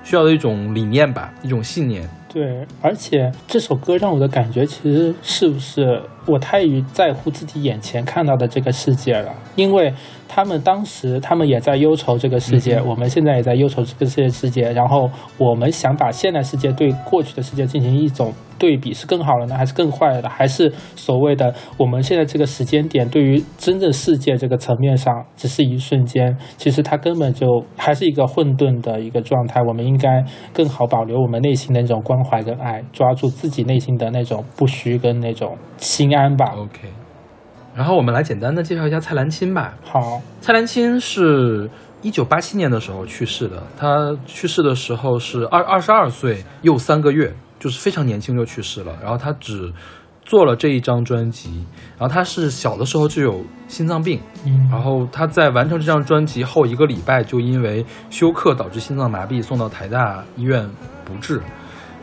[0.03, 2.09] 需要的一种理念吧，一种信念。
[2.33, 9.93] 对，而且这首歌让我的感觉其实是不是我太于在乎自己眼前看到的这个世界了，因为
[10.33, 20.29] 他们当时他们也在忧愁这个世界，嗯我们现在也在忧愁这个世界世界，然后我们想把现代世界对过去的世界进行一种对比，是更好了呢，还是更坏了？
[20.29, 29.61] 还是所谓的我们现在这个时间点对于真正世界这个层面上，只是一瞬间，其实它根本就还是一个混沌的一个状态。
[29.61, 36.53] 我们应该更好保留我们内心的那种关怀跟爱，抓住自己内心的那种不虚跟那种心安吧。
[36.55, 36.87] OK，
[37.75, 39.73] 然后我们来简单的介绍一下蔡澜钦吧。
[39.83, 41.69] 好，蔡澜钦是
[42.01, 48.97] 一九八七年的时候去世的，他去世的时候是二二十二岁又三个月，就是非常年轻就去世了。
[49.01, 49.71] 然后他只
[50.23, 51.65] 做了这一张专辑，
[51.97, 60.69] 然后他是小的时候就有心脏病，嗯，然后他在完成这张专辑后一个礼拜就因为休克导致心脏麻痹送到台大医院
[61.05, 61.41] 不治。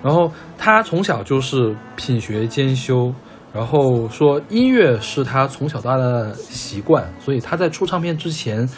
[0.03, 3.13] 然后他从小就是品学兼修，
[3.53, 8.69] 然后说音乐是他从小到大的习惯，所以他在出唱片之前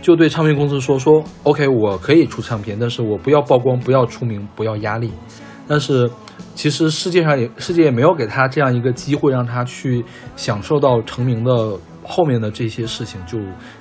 [0.00, 5.12] 就对唱片公司说说 OK，我可以出唱片，但是我不要曝光，不要出名，不要压力。
[5.66, 6.10] 但是
[6.54, 10.04] 其实世界上也世界也没有给他这样一个机会，让他去
[10.36, 13.38] 享受到成名的后面的这些事情，就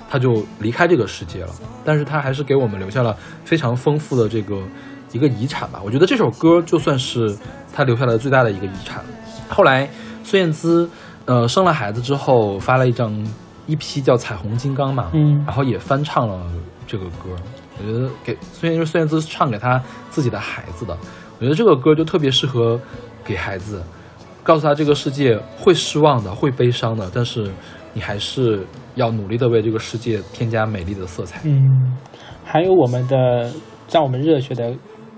[0.10, 1.50] 他就离开这个世界了。
[1.86, 3.16] 但是他还是给我们留下了
[3.46, 4.58] 非常丰富的这个
[5.12, 5.82] 一个遗产吧。
[5.84, 7.38] 我觉得这首歌就算是
[7.74, 9.04] 他留下来最大的一个遗产。
[9.50, 9.90] 后来
[10.28, 10.90] 孙燕姿
[11.24, 13.10] 呃生了孩子之后，发了一张
[13.66, 16.46] EP 叫《彩虹金刚》嘛，嗯然后也翻唱了
[16.86, 17.30] 这个歌。
[17.80, 20.98] 我觉得给孙燕姿孙燕姿唱给她自己的孩子的，
[21.40, 22.78] 我觉得这个歌就特别适合
[23.24, 23.82] 给孩子，
[24.44, 27.50] 告诉他这个世界会失望的，会悲伤的，但是
[27.94, 31.40] 你还是要努力的为这个世界添加美丽的色彩。
[31.46, 31.96] 嗯，
[32.44, 33.50] 还有我们的
[33.90, 34.74] 让我们热血的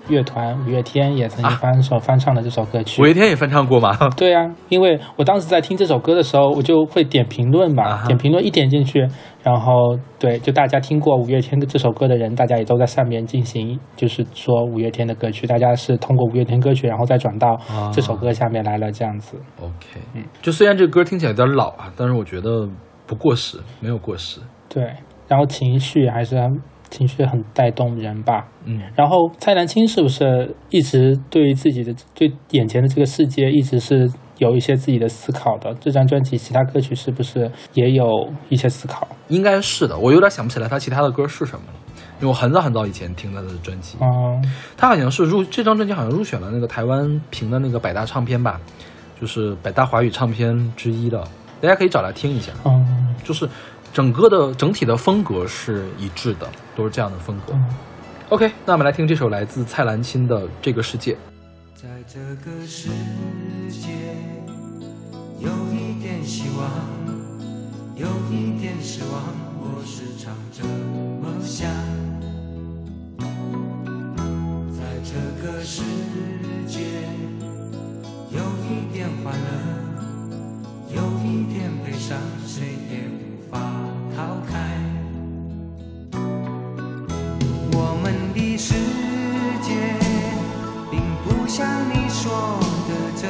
[0.09, 3.01] 乐团五月天也曾经翻手、翻唱了这首歌曲。
[3.01, 3.95] 五月天也翻唱过吗？
[4.17, 9.07] 对啊，因为我当时在听这首歌的时候，我就会点评论嘛，点评论一点进去，
[9.43, 19.37] 然后对，就大家听过五月天的这首歌的人，大家也都在上面进行，就是说五月天的歌曲，大家是通过五月天歌曲，然后再转到啊这首歌下面来了，这样子。
[19.61, 22.67] OK，嗯就虽然这歌听起来有点老啊，但是我觉得
[23.05, 24.39] 不过时，没有过时。
[24.67, 24.83] 对，
[25.27, 26.35] 然后情绪还是
[26.89, 28.47] 情绪很带动人吧。
[28.65, 35.73] 嗯，然后蔡澜清是不是一直对于自己的对眼前的这个世界一直是有一些自己的思考的？
[35.79, 38.05] 这张专辑其他歌曲是不是也有
[38.49, 39.07] 一些思考？
[39.27, 41.73] 应该是的，我有点想不起来他其他的歌是什么了，
[42.19, 43.97] 因为我很早很早以前听他的专辑。
[44.01, 44.43] 嗯
[44.77, 48.59] 他好像是入这张专辑好像入选了那个台湾评的那个百大唱片吧，
[49.19, 51.21] 就是百大华语唱片之一的，
[51.59, 52.51] 大家可以找来听一下。
[52.65, 53.47] 嗯就是
[53.93, 57.53] 整个的整体的风格是一致的，都是这样的风格。
[57.53, 57.65] 嗯
[58.29, 61.13] OK，那我们来听这首来自蔡澜钦的《这个世界》。
[61.73, 62.89] 在这个世
[63.71, 63.89] 界，
[65.39, 66.69] 有一点希望，
[67.95, 69.23] 有一点失望，
[69.57, 71.67] 我时常这么想。
[74.77, 75.81] 在这个世
[76.67, 76.81] 界，
[78.29, 79.49] 有一点欢乐，
[80.93, 83.59] 有一点悲伤，谁也无法
[84.15, 84.57] 逃开。
[87.71, 88.73] 我们的世
[89.61, 89.73] 界
[90.91, 93.29] 并不像你说的真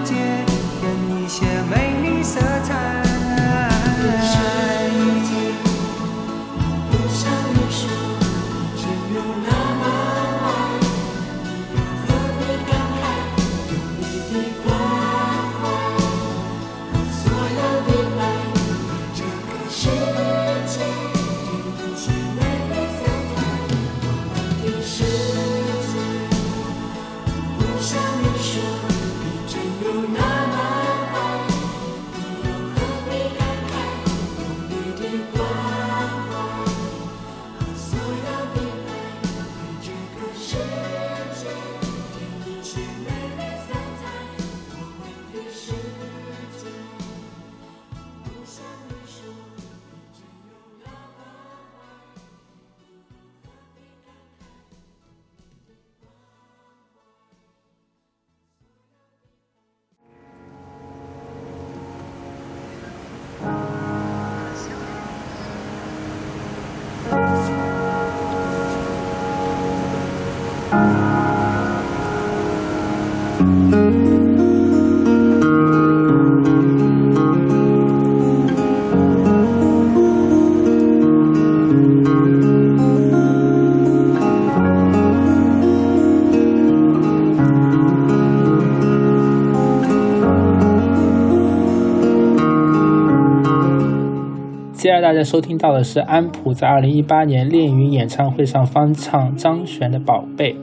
[95.11, 100.53] 大家收听到的是安普在二零一八年恋云演唱会上翻唱张悬的《宝贝》，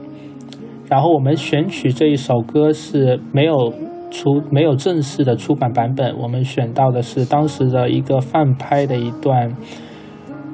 [0.89, 3.71] 然后我们选取这一首歌是没有
[4.09, 9.55] 出没有正式的出版版本，我们选到的是当时的一个翻拍的一段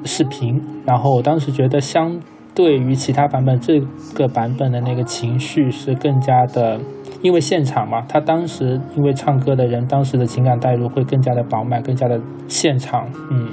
[0.04, 2.20] 视频，然后我当时觉得相
[2.54, 3.80] 对于其他版本，这
[4.14, 6.78] 个版本的那个情绪是更加的。
[7.22, 13.08] 因为现场嘛，他当时因为唱歌的人，当时的情感代入会更加的饱满，更加的现场。
[13.30, 13.48] 嗯，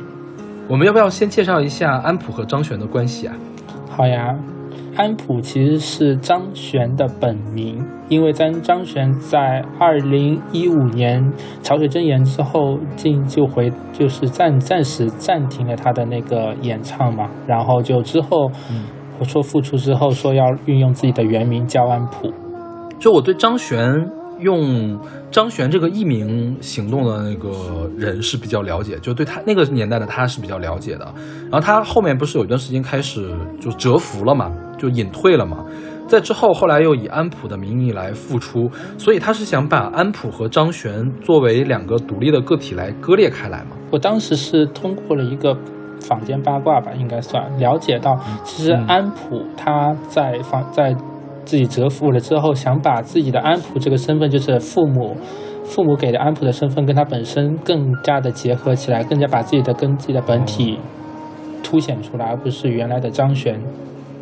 [0.70, 3.36] 我们要不要先介绍一下安普和张悬的关系啊？
[3.90, 4.36] 好呀。
[4.96, 11.34] 安普其实是张悬的本名，因为张张悬在二零一五年
[11.64, 18.52] 潮水真言之后，进就回就是暂暂时暂停了他的那个演唱嘛，然后就之后
[19.24, 22.32] 说复出之后说要运用自己的原名叫安普。
[23.00, 24.08] 就我对张悬
[24.44, 25.00] 用
[25.32, 31.06] 张悬这个艺名行动的那个人是比较了解，就对他那个年代的他是比较了解的。
[31.50, 35.66] 然后他后面不是有一段时间开始就蛰伏了嘛，就隐退了嘛。
[36.08, 43.78] 在之后，后来又以安普的名义来复出，所以他是想把安普和张悬作为两个独立的个体来割裂开来嘛。
[43.90, 45.58] 我当时是通过了一个
[46.02, 50.96] 坊间八卦吧，应该算了解到，其实安普他在坊在。
[51.46, 55.16] 自己折服了之后，想把自己的安普这个身份，就是父母，
[55.64, 60.80] 父母给的安普的身份，跟他本身更加的结合起来，更加把自己的跟自己的本体
[61.64, 63.60] 凸显出来，而不是原来的张璇。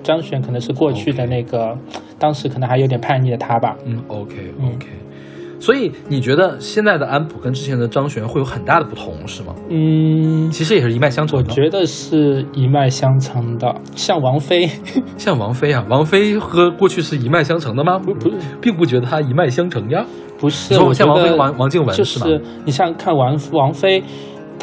[0.04, 1.78] 张璇可能是过去的那个，
[2.18, 3.76] 当时可能还有点叛逆的他吧。
[3.86, 4.88] 嗯，OK OK。
[5.62, 9.54] 所以你觉得现在的安普跟之前的张悬会有很大的不同，是吗？
[9.70, 11.46] 嗯，其实也是一脉相承的。
[11.48, 14.68] 我觉得是一脉相承的，像王菲，
[15.18, 18.00] 像王菲啊，王菲和过去是一脉相承的吗？
[18.00, 20.04] 不不，并不觉得她一脉相承呀。
[20.40, 22.26] 不是，我像王菲、王王静雯是吗？
[22.66, 24.04] 你像看王王菲。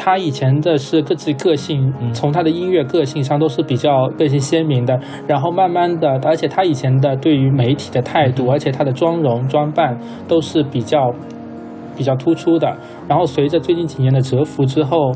[0.01, 4.97] 他以前的是各自个性，从他的音乐个性上都是比较个性鲜明的。
[5.27, 11.13] 然后慢慢的，而且他以前的对于媒体的态度，而且他的妆容装扮都是比较
[11.97, 12.77] 比较突出的。
[13.09, 15.11] 然后随着最近几年的蛰伏之后，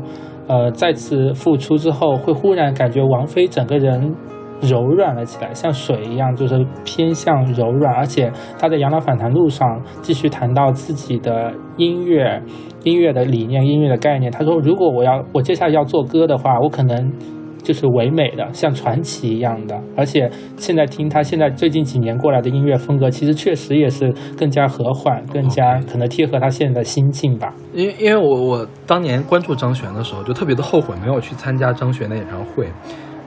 [0.46, 4.14] 呃，再次复出之后，会忽然感觉王菲整个人。
[4.64, 7.94] 柔软了起来，像水一样，就是偏向柔软。
[7.94, 12.42] 而且他在《养老反弹路》上继续谈到自己的音乐、
[12.82, 14.30] 音乐的理念、音乐的概念。
[14.32, 17.12] 他说：“如果我要我接下来要做歌的话，我可能
[17.62, 19.80] 就是唯美的，像传奇一样的。
[19.96, 27.54] 而且现在听他现在最近几年过来的音乐风格，其实确实也是更加和缓，更加可能贴合他现在的心境吧。
[27.72, 32.68] 因为因为我我当年关注张悬的时候，就特别的后悔没有去参加张悬的演唱会。”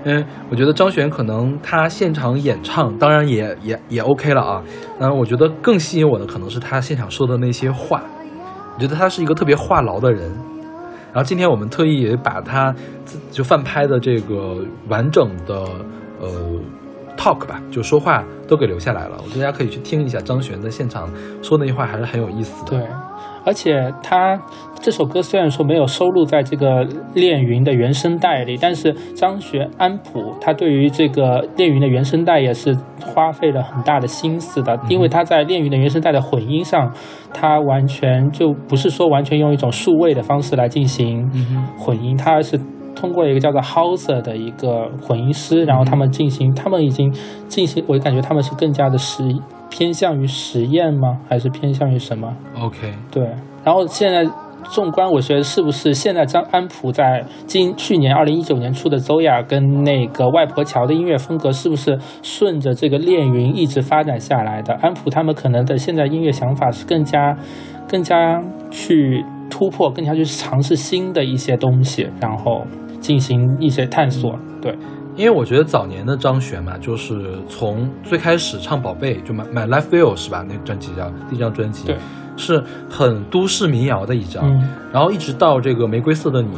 [0.10, 4.64] 嗯，我觉得张悬可能他现场演唱，当然也也也 OK 了啊。
[5.00, 8.02] 嗯，我觉得更吸引我的可能是他现场说的那些话。
[8.74, 10.32] 我觉得他是一个特别话痨的人。
[11.12, 12.74] 然后今天我们特意也把他
[13.32, 15.66] 就翻拍的这个完整的
[16.22, 16.30] 呃
[17.18, 19.18] talk 吧，就说话都给留下来了。
[19.26, 21.12] 我觉得大家可以去听一下张悬在现场
[21.42, 22.72] 说那些话，还是很有意思的。
[22.72, 22.88] 对，
[23.48, 24.38] 而且他
[24.82, 36.92] 这首歌虽然说没有收录在这个《恋云》的原声带里，但是张学安普他对于这个《恋云》的原声带也是花费了很大的心思的，因为他在《恋云》的原声带的混音上，
[37.34, 41.26] 他完全就不是说完全用一种数位的方式来进行
[41.80, 42.60] 混音，他是。
[43.00, 47.14] 通过一个叫做 Hauser 的一个混音师，然后他们进行，他们已经
[47.48, 49.24] 进行，我感觉他们是更加的实
[49.78, 51.20] 偏向于实验吗？
[51.30, 53.24] 还是偏向于什么？OK，对，
[53.64, 54.28] 然后现在
[54.64, 64.74] 纵观，我觉得是不是现在张安普在今去年二零一九年出的《周雅》跟那个外婆桥的音乐风格，是不是顺着这个恋云一直发展下来的？
[64.82, 67.38] 安普他们可能的现在音乐想法是更加
[67.88, 68.42] 更加
[68.72, 72.66] 去突破，更加去尝试新的一些东西，然后
[73.00, 74.36] 进行一些探索。
[74.60, 74.76] 对，
[75.18, 80.46] 因为我觉得早年的张悬嘛，就是从最开始唱《宝贝》就买买 Life Will 是吧？
[80.48, 81.98] 那个专辑叫第一张专辑，对，
[82.38, 84.48] 是很都市民谣的一张。
[84.48, 86.56] 嗯然后一直到这个《玫瑰色的你》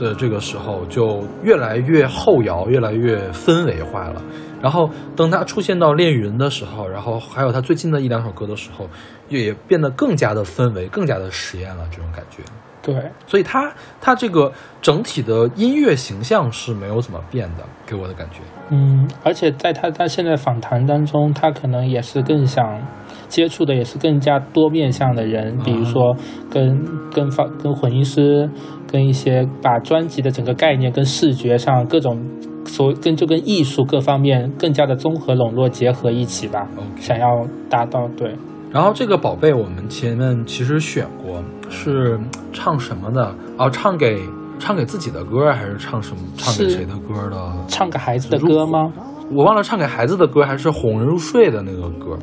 [0.00, 4.20] 的这个时候，就越来越后摇，越来越氛围化了。
[4.60, 8.88] 然后等他出现到《恋云》的时候，然后还有他最近的一两首歌的时候，
[9.28, 12.42] 也变得更加的氛围，更加的实验了这种感觉。
[12.82, 12.94] 对，
[13.26, 18.40] 所以他他这个整体的音乐形象是没有怎么变的，给我的感觉。
[18.70, 22.80] 嗯，而且在他他现在访谈当中，他可能也是更想
[23.28, 26.16] 接触的也是更加多面向的人，比如说
[26.50, 28.50] 跟跟方跟混音师，
[28.90, 32.18] 跟一些把专辑的整个概念跟视觉上各种
[32.66, 37.26] 所跟就跟艺术各方面更加的综合笼络结合一起吧想要
[37.70, 38.34] 达到对。
[38.72, 42.20] 然后这个宝贝，我们前面其实选过，是
[42.52, 43.34] 唱什么的？
[43.56, 44.22] 哦，唱给
[44.58, 46.22] 唱给自己的歌，还是唱什么？
[46.36, 47.52] 唱给谁的歌的？
[47.66, 48.92] 唱给孩子的歌吗？
[49.30, 52.16] 我忘了唱给孩子的歌，还是哄人入睡的那个歌。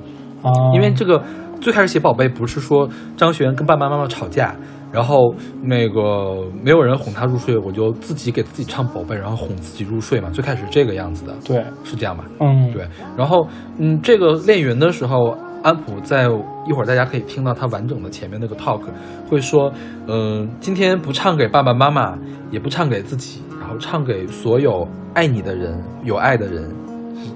[0.44, 1.22] 啊，因为这个
[1.60, 4.56] 最开始写宝贝，不是说张悬跟爸爸妈妈吵架，
[4.92, 10.30] 然后那个没有人哄他入睡，我就自己给自己唱宝贝，然后哄自己入睡嘛。
[10.30, 12.24] 最开始这个样子的，对，是这样吧？
[12.40, 13.46] 嗯，对，然后
[13.80, 16.24] 嗯，这个练云的时候，安普在
[16.68, 18.82] 一会儿大家可以听到他完整的前面那个 talk，
[19.30, 19.72] 会说，
[20.08, 22.18] 嗯、今天不唱给爸爸妈妈，
[22.52, 26.64] 也不唱给自己，然后唱给所有爱你的人，有爱的人，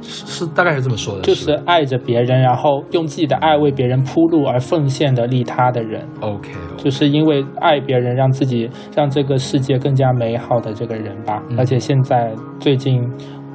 [0.01, 6.07] 是是大概是这么说的，就是爱着别人，然后用自己的爱为别人铺路而奉献的利他的人。
[6.21, 11.41] OK，, 就是因为爱别人，让自己让这个世界更加美好的这个人吧。
[11.49, 13.01] 嗯而且现在最近，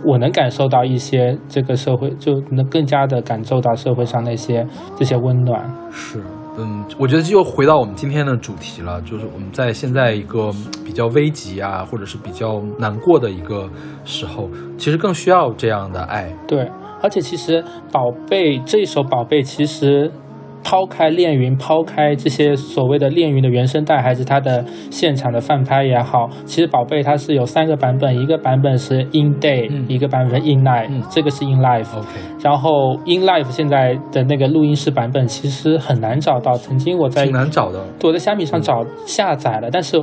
[0.05, 4.67] 我能感受到一些这个社会，就能更加的感受到社会上那些
[4.97, 5.69] 这些温暖。
[5.91, 6.23] 是，
[6.57, 10.51] 嗯，我觉得就回到我们今天的主题了，就是我们在现在一个
[10.85, 13.69] 比较危急啊，或者是比较难过的一个
[14.05, 16.33] 时候，其实更需要这样的爱。
[16.47, 16.71] 对，
[17.03, 17.63] 而且其实
[17.93, 20.11] 《宝贝》这一首《宝贝》，其实
[20.63, 31.97] 抛开恋云，抛开这些所谓的恋云的原声带，还是它的现场的翻拍也好，其实《宝贝》它是有三个版本，一个版本是 In Day，、嗯一个版本是 In Night，、嗯这个是 In Life。
[31.97, 32.09] OK，
[32.43, 37.83] 然后 In Life 现在的那个录音室版本其实很难找到，曾经我在挺难找的。
[38.03, 40.03] 我在虾米上找下载了，但是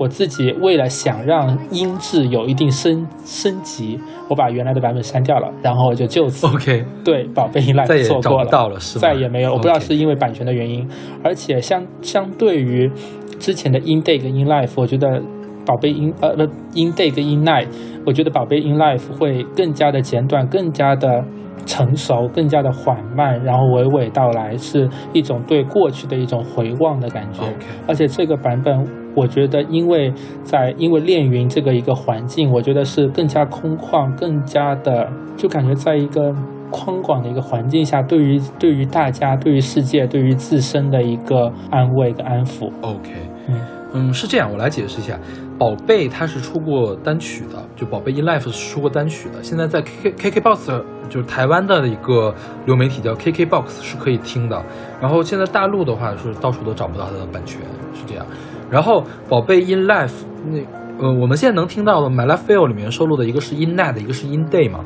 [0.00, 4.00] 我自己为了想让音质有一定升升级，
[4.30, 10.88] 我把原来的版本删掉了，然后我就就此 OK，对宝贝音再也 live 错过了，到了是再也没有，我不知道是因为版权的原因，
[11.22, 12.90] 而且相相对于
[13.38, 15.20] 之前的 In Day 跟 In Life，我觉得
[15.66, 16.42] 宝贝 In 呃不
[16.74, 17.66] In Day 跟 In Night，
[18.06, 21.22] 我觉得宝贝 In Life 会更加的简短，更加的。
[21.66, 27.42] 成熟，更加的缓慢，然后娓娓道来，是一种对过去的一种回望的感觉。
[27.86, 28.82] 而且这个版本，
[29.14, 30.12] 我觉得因为
[30.42, 36.34] 在因为恋云这个一个环境，我觉得是更加空旷，更加的就感觉在一个
[36.70, 42.70] 宽广的一个环境下，对于对于大家、对于世界、对于自身的一个安慰跟安抚。
[42.80, 43.10] OK，
[43.48, 43.60] 嗯
[43.92, 45.18] 嗯，是这样，我来解释一下，
[45.58, 52.32] 宝贝它是出过单曲的，就宝贝 In Life 是出过单曲的，现在在 KK KKBox 就是台湾的一个
[52.66, 54.62] 流媒体叫 KKBox 是可以听的，
[55.00, 57.60] 然后现在大陆的话是到处都找不到它的版权，
[57.92, 58.24] 是这样。
[58.70, 60.12] 然后宝贝 In Life
[60.46, 60.58] 那
[60.98, 64.84] 呃，我们现在能听到的 My Life Feel 里面收录的一个是 In Night，一个是 In Day 嘛。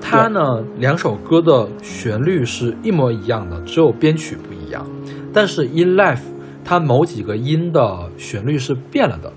[0.00, 0.40] 它呢，
[0.78, 4.84] 两首歌的旋律是一模一样的，只有编曲不一样。
[5.32, 6.22] 但是 In Life
[6.64, 9.32] 它某几个音的旋律是变了的，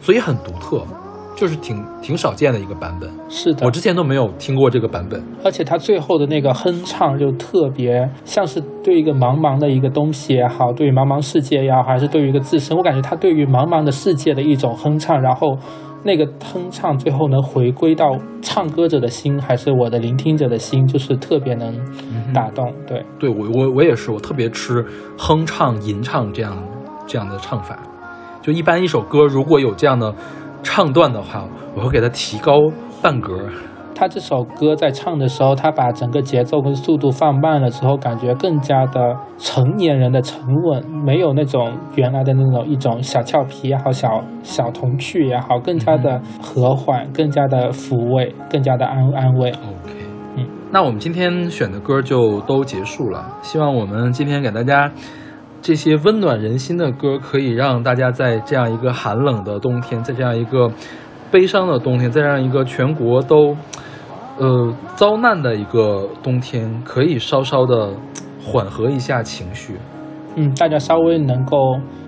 [0.00, 0.84] 所以很独特，
[1.38, 3.08] 就是挺挺少见的一个版本。
[3.28, 5.22] 是的，我之前都没有听过这个版本。
[5.44, 15.56] 而且他最后的那个哼唱就特别像是对一个茫茫的一个东西也好，对于茫茫世界也好，还是对于一个自身，我感觉他对于茫茫的世界的一种哼唱，然后
[16.02, 21.72] 那个哼唱最后能回归到唱歌者的心，还是我的聆听者的心，就是特别能
[22.34, 22.72] 打动。
[22.84, 24.84] 对，对我我我也是，我特别吃
[25.16, 26.56] 哼唱、吟唱这样
[27.06, 27.78] 这样的唱法。
[28.40, 30.14] 就一般一首歌如果有这样的
[30.70, 32.52] 唱段的话，我会给它提高
[33.00, 33.34] 半格。
[33.94, 49.48] 他这首歌在唱的时候，他把整个节奏跟速度放慢了之后，感觉更加的成年人的沉稳，没有那种原来的那种一种小俏皮也好，小小童趣也好，更加的和缓，更加的抚慰，更加的安安慰。
[49.50, 49.94] OK，
[50.36, 53.26] 嗯，那我们今天选的歌就都结束了。
[53.42, 54.92] 希望我们今天给大家
[55.60, 60.70] 这些温暖人心的歌，可以让大家在这样一个寒冷的冬天，在这样一个
[61.30, 63.56] 悲伤的冬天，在这样一个全国都
[64.38, 67.90] 呃遭难的一个冬天，可以稍稍的
[68.42, 69.74] 缓和一下情绪。
[70.36, 71.56] 嗯，大家稍微能够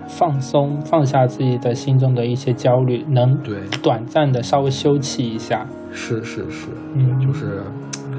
[0.07, 5.67] 放松，放下自己的心中的一些焦虑，能对短暂的稍微休憩一下。
[5.91, 7.61] 是是是，嗯，就是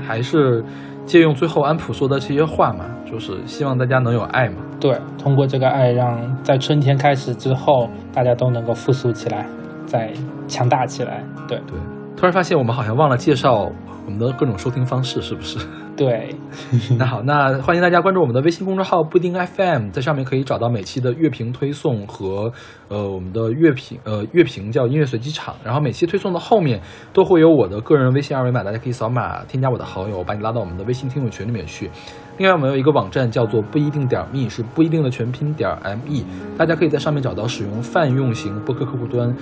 [0.06, 0.62] 还是
[1.04, 4.56] 借用最后安普说的这些话嘛，就是希望大家能有爱嘛。
[4.80, 9.46] 对，通过这个爱，让在春天开始之后，大家都能够复苏起来，
[9.86, 10.10] 再
[10.48, 11.22] 强大起来。
[11.46, 11.76] 对对，
[12.16, 13.70] 突然发现我们好像忘了介绍
[14.04, 15.58] 我们的各种收听方式，是不是？
[15.94, 16.34] 对，
[16.98, 22.50] 那好，那欢迎大家关注我们的微信公众号布丁 FM，在上面可以找到每期的乐评推送和
[22.88, 26.80] 呃我们的乐评呃乐评叫音乐随机场，然后每期推送的后面
[27.12, 31.90] 都会有我的个人微信二维码，大家可以扫码添加我的好友，把你拉到我们的微信听友群里面去。
[32.38, 35.70] 另外，我们有一个网站叫做不一定点 me，是不一定的全拼点
[36.06, 36.24] me，
[36.56, 39.36] 大家可以在上面找到使用泛用型播客客户端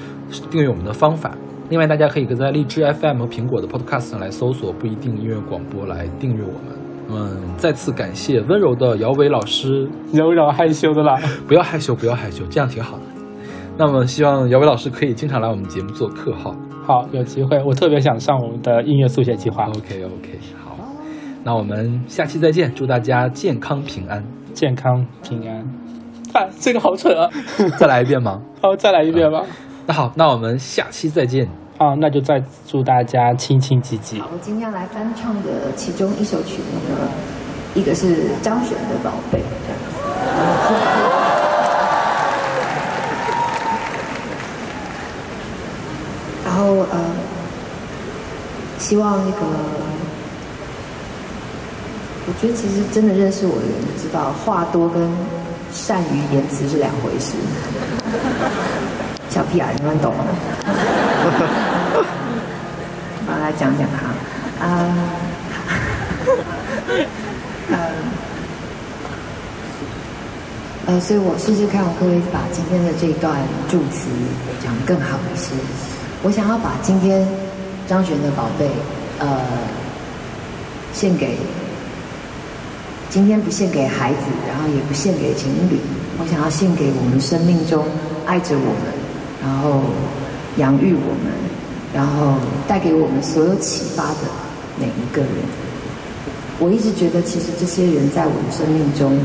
[0.51, 1.31] 订阅我们的方法。
[1.71, 6.77] 另外，大家可以在荔枝 FM 和苹果的 Podcast 上来搜索“不一定音乐广播”来订阅我们。
[7.13, 11.17] 嗯，再次感谢温柔的姚伟老师，柔柔害羞的啦。
[11.47, 13.05] 不要害羞，不要害羞，这样挺好的。
[13.79, 16.53] 那么，希望姚伟老师可以经常来我们节目做客哈。
[16.85, 19.67] 好，有机会，我特别想上我们的音乐速写计划。
[19.67, 20.77] OK OK，好，
[21.45, 24.25] 那我们下期再见，祝大家健康平安。
[24.53, 25.59] 健康平安。
[26.33, 27.31] 啊，这个好蠢啊！
[27.79, 28.41] 再来一遍吗？
[28.61, 29.45] 好，再来一遍吧。
[29.91, 31.49] 那好，那我们下期再见。
[31.77, 34.21] 啊，那就再祝大家亲亲挤挤。
[34.21, 37.11] 我今天来翻唱的其中一首曲目呢，
[37.75, 39.41] 一个是张悬的《宝贝》。
[46.45, 47.01] 然后呃，
[48.79, 49.41] 希望那个，
[52.29, 55.11] 我觉得其实真的认识我的人就知道，话多跟
[55.73, 57.35] 善于言辞是两回事。
[59.31, 60.25] 小屁孩，你们懂吗？
[63.27, 64.11] 我来讲讲哈，
[64.61, 64.91] 啊，
[67.71, 67.79] 呃，
[70.87, 73.39] 呃，所以我试试看，我可不可以把今天的这一段
[73.69, 74.09] 祝词
[74.65, 75.53] 讲得更好一些。
[76.25, 77.25] 我想要把今天
[77.87, 78.67] 张悬的《宝贝》
[79.21, 79.41] 呃
[80.93, 81.39] 献给
[83.09, 85.79] 今天不献给孩子，然后也不献给情侣，
[86.19, 87.87] 我想要献给我们生命中
[88.27, 88.93] 爱着我们，
[89.43, 89.81] 然后
[90.57, 91.33] 养育我们，
[91.95, 92.35] 然后
[92.69, 94.29] 带给我们所有启发的
[94.79, 95.31] 每一个人。
[96.59, 99.19] 我一直觉得，其实这些人在我的生命中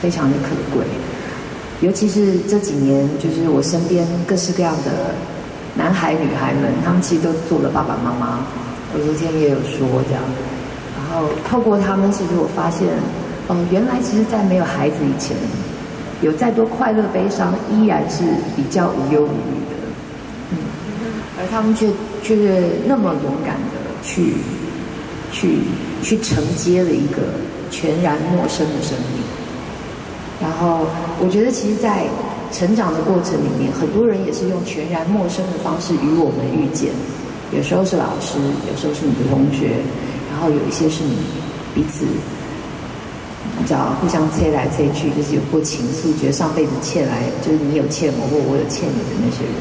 [0.00, 0.86] 非常的可贵，
[1.80, 5.14] 尤其是这几年，就是我身边各式各样的
[5.74, 8.46] 男孩女孩们，他们其实都做了爸爸妈妈。
[8.94, 10.22] 我昨天也有说这样，
[10.96, 12.86] 然后透过他们，其实我发现，
[13.48, 15.36] 哦，原来其实，在没有孩子以前，
[16.22, 18.24] 有再多快乐悲伤，依然是
[18.54, 19.76] 比较无忧无虑的。
[20.50, 20.56] 嗯，
[21.38, 21.88] 而他们却
[22.22, 22.34] 却
[22.86, 24.34] 那么勇敢的去
[25.32, 25.58] 去
[26.02, 27.22] 去承接了一个
[27.70, 29.22] 全然陌生的生命。
[30.40, 30.86] 然后，
[31.18, 32.04] 我觉得其实，在
[32.52, 36.92] 成长的过程里面，很多人也是用全然陌生的方式与我们遇见。
[37.56, 38.36] 有时候是老师，
[38.68, 39.80] 有时候是你的同学，
[40.30, 41.16] 然后有一些是你
[41.74, 42.04] 彼此，
[43.58, 49.54] 你知道互相催来催去，就是有过情愫，觉得上辈子欠来，就是你有欠我，或我有欠你的那些人。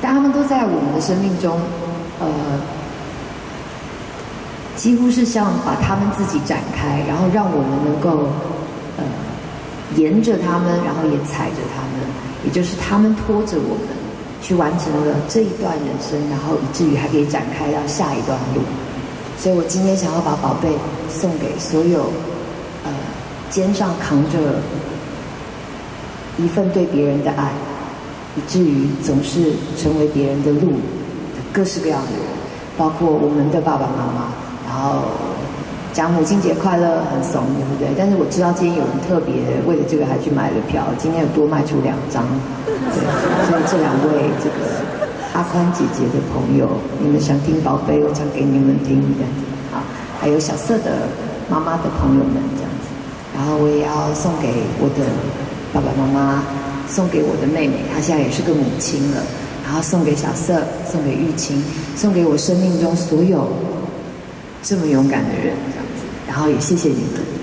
[0.00, 1.60] 但他们都在我们的生命中，
[2.20, 2.26] 呃，
[4.76, 8.28] 几乎是像把他们自己展开，然后让我们能够，
[8.96, 9.04] 呃，
[9.96, 12.06] 沿着他们，然后也踩着他们，
[12.44, 13.88] 也就是他们拖着我们
[14.40, 18.62] 去完成了这一段人生，然后以至于还可以展开到下一段路。
[19.38, 20.68] 所以我今天想要把宝贝
[21.08, 22.10] 送给所有，
[22.84, 22.90] 呃，
[23.50, 24.58] 肩上扛着
[26.36, 27.52] 一份对别人的爱，
[28.36, 32.20] 以至于总是成为别人的路的各式各样的人，
[32.76, 34.26] 包括我们的爸爸妈妈，
[34.66, 35.02] 然后
[35.92, 37.94] 讲母亲节快乐很怂，对不对？
[37.96, 39.34] 但是我知道今天有人特别
[39.68, 42.26] 为了这个还去买了票，今天有多卖出两张，
[42.66, 43.06] 对，
[43.48, 44.97] 所以这两位这个。
[45.34, 46.68] 阿宽姐姐的朋友，
[47.00, 49.84] 你们想听宝贝，我唱给你们听这样子啊。
[50.20, 51.08] 还有小色的
[51.48, 52.88] 妈妈的朋友们这样子，
[53.34, 54.48] 然后我也要送给
[54.80, 55.06] 我的
[55.72, 56.42] 爸爸妈妈，
[56.88, 59.22] 送给我的妹妹，她现在也是个母亲了。
[59.64, 61.62] 然后送给小色，送给玉清，
[61.94, 63.46] 送给我生命中所有
[64.62, 66.04] 这么勇敢的人这样子。
[66.26, 67.37] 然后也谢谢你们。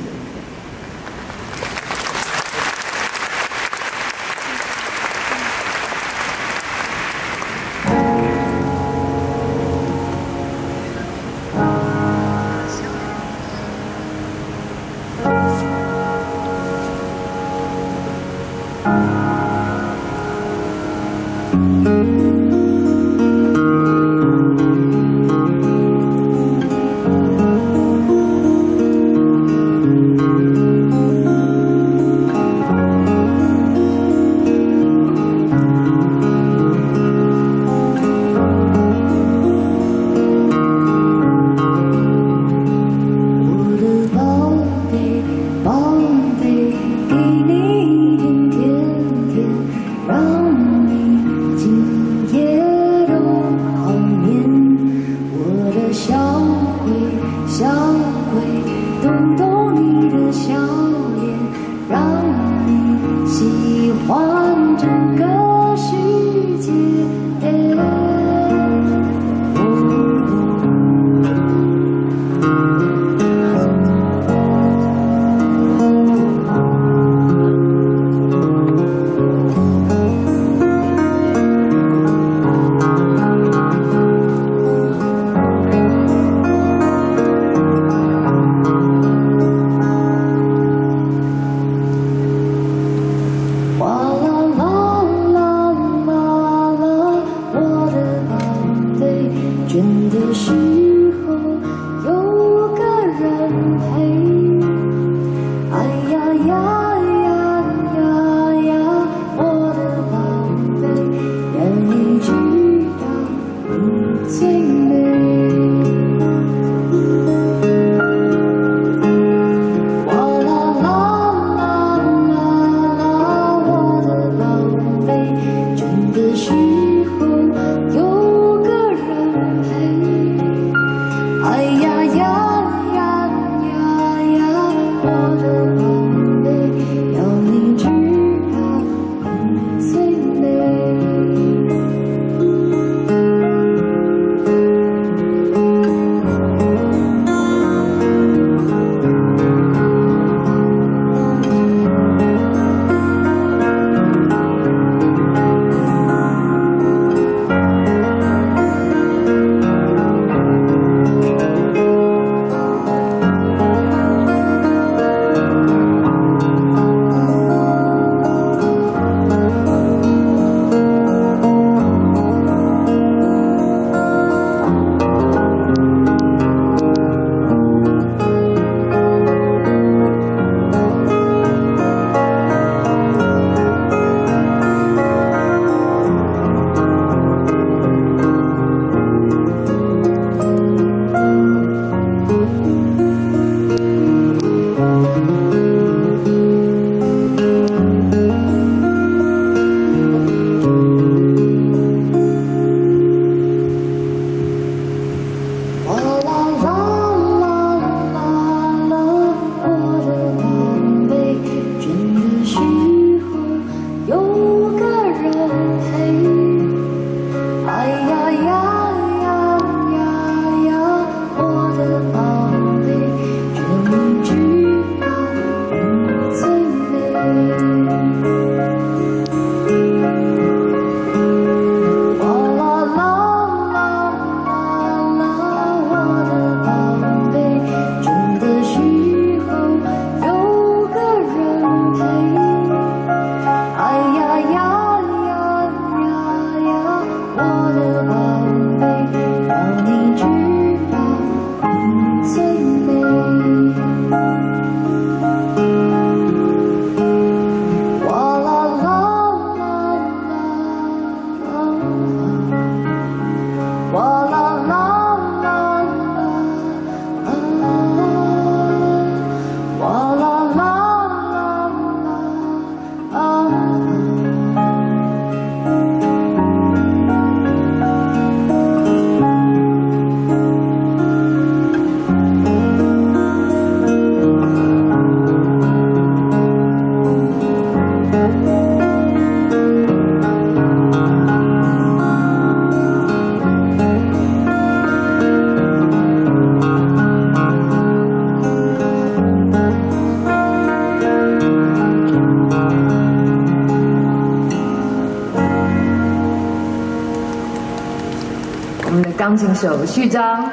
[309.65, 310.47] 手序章，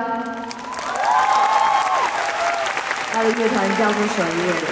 [3.12, 4.64] 他的乐团叫做守夜人。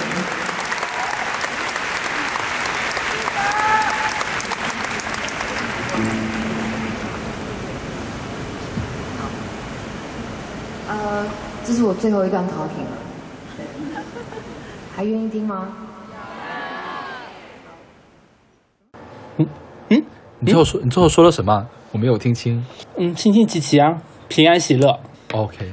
[10.89, 11.27] 呃，
[11.67, 12.97] 这是我最后一段 talking 了，
[14.97, 15.69] 还愿意听吗？
[19.37, 19.47] 嗯
[19.91, 20.03] 嗯
[20.39, 21.67] 你最后说，你最后说了什么？
[21.93, 22.65] 我没有听清。
[22.97, 24.01] 嗯，心心齐齐啊，
[24.31, 25.01] 平安喜乐。
[25.32, 25.73] OK，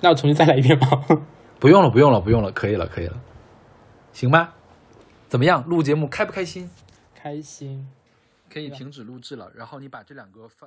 [0.00, 1.04] 那我重新再来一遍吗？
[1.60, 3.16] 不用了，不用了，不用了，可以了，可以了，
[4.12, 4.54] 行吧？
[5.28, 5.64] 怎么样？
[5.68, 6.68] 录节目开不开心？
[7.14, 7.88] 开心。
[8.52, 10.66] 可以停止录制了，然后你把这两个发。